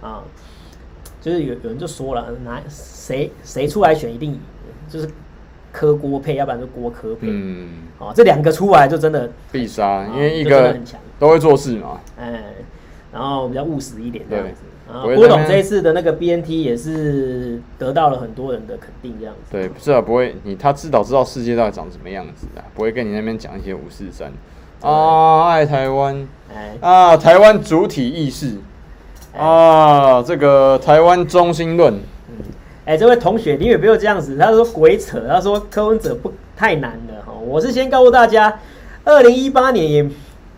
[0.00, 0.22] 啊。
[1.20, 4.38] 就是有有人就说了，哪谁谁出来选一定，
[4.88, 5.10] 就是
[5.78, 7.28] 柯郭配，要不然就郭柯配。
[7.30, 7.68] 嗯，
[7.98, 12.00] 哦，这两个出来就真的必杀，因为一个很强，都会做事嘛。
[12.18, 12.42] 哎，
[13.12, 14.62] 然后比较务实一点这样子。
[14.92, 19.52] 啊，郭董这一次的那个 BNT 也是得到了很多人的肯定，这样子。
[19.52, 24.32] 对，不是啊，不会，你他至少知道世界到底长什么样子啊，不会跟你那边讲一些五四三
[24.80, 28.56] 啊，爱台湾，哎啊，台湾主体意识。
[29.36, 32.00] 啊，这个台湾中心论，嗯，
[32.88, 34.34] 哎，这位同学，你也不要这样子。
[34.38, 37.34] 他说鬼扯，他说柯文哲不太难的哈。
[37.46, 38.60] 我是先告诉大家，
[39.04, 40.08] 二零一八年也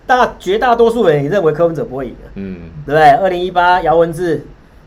[0.06, 3.10] 大绝大多数人也认为柯文哲不会赢的，嗯，对不对？
[3.20, 4.46] 二零一八姚文智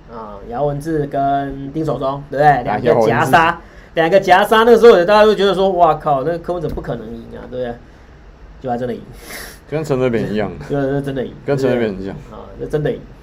[0.10, 2.64] 啊，姚文智跟丁守中，对不对？
[2.64, 3.60] 两个夹杀，
[3.96, 7.74] 两个夹杀，那个时候大家都觉得说，哇靠，那个柯文哲不可能赢啊，对不对？
[8.62, 9.02] 就还真的赢，
[9.70, 13.00] 跟陈水扁一样， 对，是真的赢，跟陈水扁一样啊，这真的赢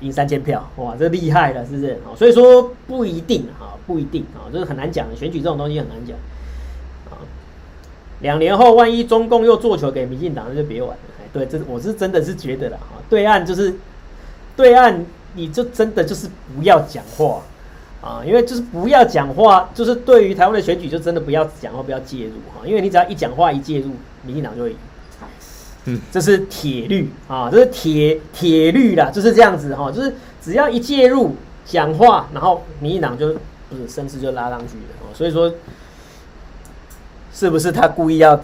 [0.00, 1.98] 赢三千票，哇，这厉害了，是不是？
[2.16, 5.14] 所以说不一定哈，不一定啊，就是很难讲的。
[5.14, 6.16] 选举这种东西很难讲
[7.10, 7.20] 啊。
[8.20, 10.96] 两年后，万一中共又做球给民进党，那就别玩了。
[11.32, 13.00] 对，这我是真的是觉得了哈。
[13.08, 13.74] 对岸就是
[14.56, 17.42] 对岸，你就真的就是不要讲话
[18.00, 23.90] 啊，因为就是不要讲话，就是对于台湾的选举，就真的不要讲话，不要介入哈，因为你只要一讲话一介入，
[24.24, 24.76] 民进党就会赢。
[26.12, 33.34] 这是铁律啊，这是铁铁律啦，就是这样子哈，就是只要一介入讲话，然后民进党就
[33.68, 35.52] 不是声势就拉上去了，所以说
[37.32, 38.38] 是不是他故意要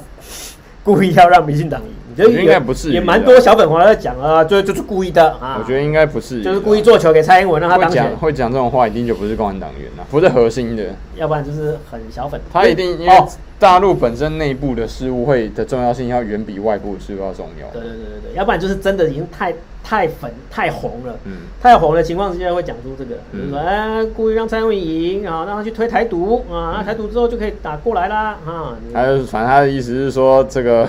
[0.86, 1.88] 故意要让民进党赢。
[2.08, 5.58] 我觉得应该不是，也蛮多小粉红在讲啊，就就是故意的啊。
[5.60, 8.16] 我觉得应该不是，就是故意做球给蔡英文让他当选。
[8.16, 10.84] 会讲这种话，一定就不是共产党员了，不是核心的。
[11.16, 12.40] 要不然就是很小粉。
[12.50, 13.24] 他一定因为
[13.58, 17.68] 大陆本身内部的事务会的重要性要远比外部的事务要重要。
[17.72, 19.52] 对对对对对，要不然就是真的已经太
[19.88, 28.76] 太粉太红了，嗯，太红的情况之下会讲出这个，就是说哎，故意让蔡英文赢啊，让他去推台独啊，台独之后就可以打过来啦啊。
[28.92, 30.88] 还有，反正他的意思是说这个。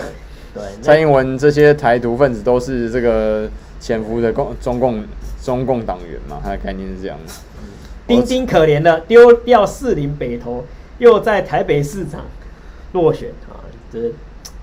[0.82, 3.48] 蔡英文这些台独分子都是这个
[3.80, 5.04] 潜伏的共中共
[5.40, 6.42] 中共党员嘛？
[6.44, 7.34] 他的概念是这样的。
[8.08, 10.66] 丁丁可怜的丢掉士林北投，
[10.98, 12.22] 又在台北市长
[12.94, 13.62] 落选啊！
[13.94, 14.16] 这、就是，这、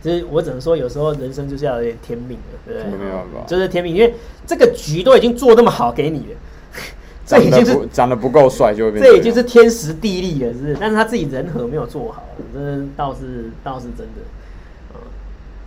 [0.05, 2.99] 就是我只能说，有时候人生就是要有点天命的，对不对？
[2.99, 4.15] 没办法，就是天命，因为
[4.47, 6.37] 这个局都已经做那么好给你了，
[7.25, 10.77] 这已经是长得不够帅就会变，这已经是天时地利了，是不是？
[10.79, 12.61] 但是他自己人和没有做好，这
[12.95, 14.21] 倒是倒是真的。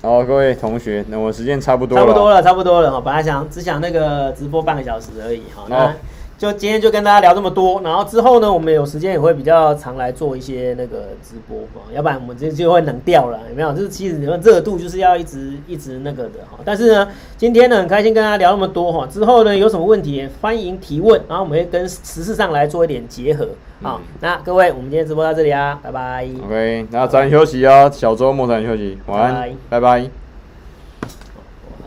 [0.03, 3.01] 好，各位同学，那我时间差不多了，差不多了，差不多了哈。
[3.03, 5.65] 本来想只想那个直播半个小时而已哈。
[5.67, 5.91] 那
[6.37, 13.73] 就今天就跟大家聊这么多，然后之后呢，我们有时间也会比较常来做一些那个直播哈，要不然我们这就会冷掉了，有没有？
[13.73, 16.59] 就是其实你们热度就是要一直一直那个的哈。
[16.63, 17.07] 但是呢，
[17.37, 23.47] 今天呢很开心跟大家聊那么多哈，之后呢有什么问题欢迎提问，然后我们会跟时事上来做一点结合。
[23.81, 26.27] 好，那各位，我们今天直播到这里啊，拜拜。
[26.45, 29.33] OK，那早点休息啊，小周末早点休息，晚安，
[29.69, 29.79] 拜拜。
[29.79, 30.26] 拜拜。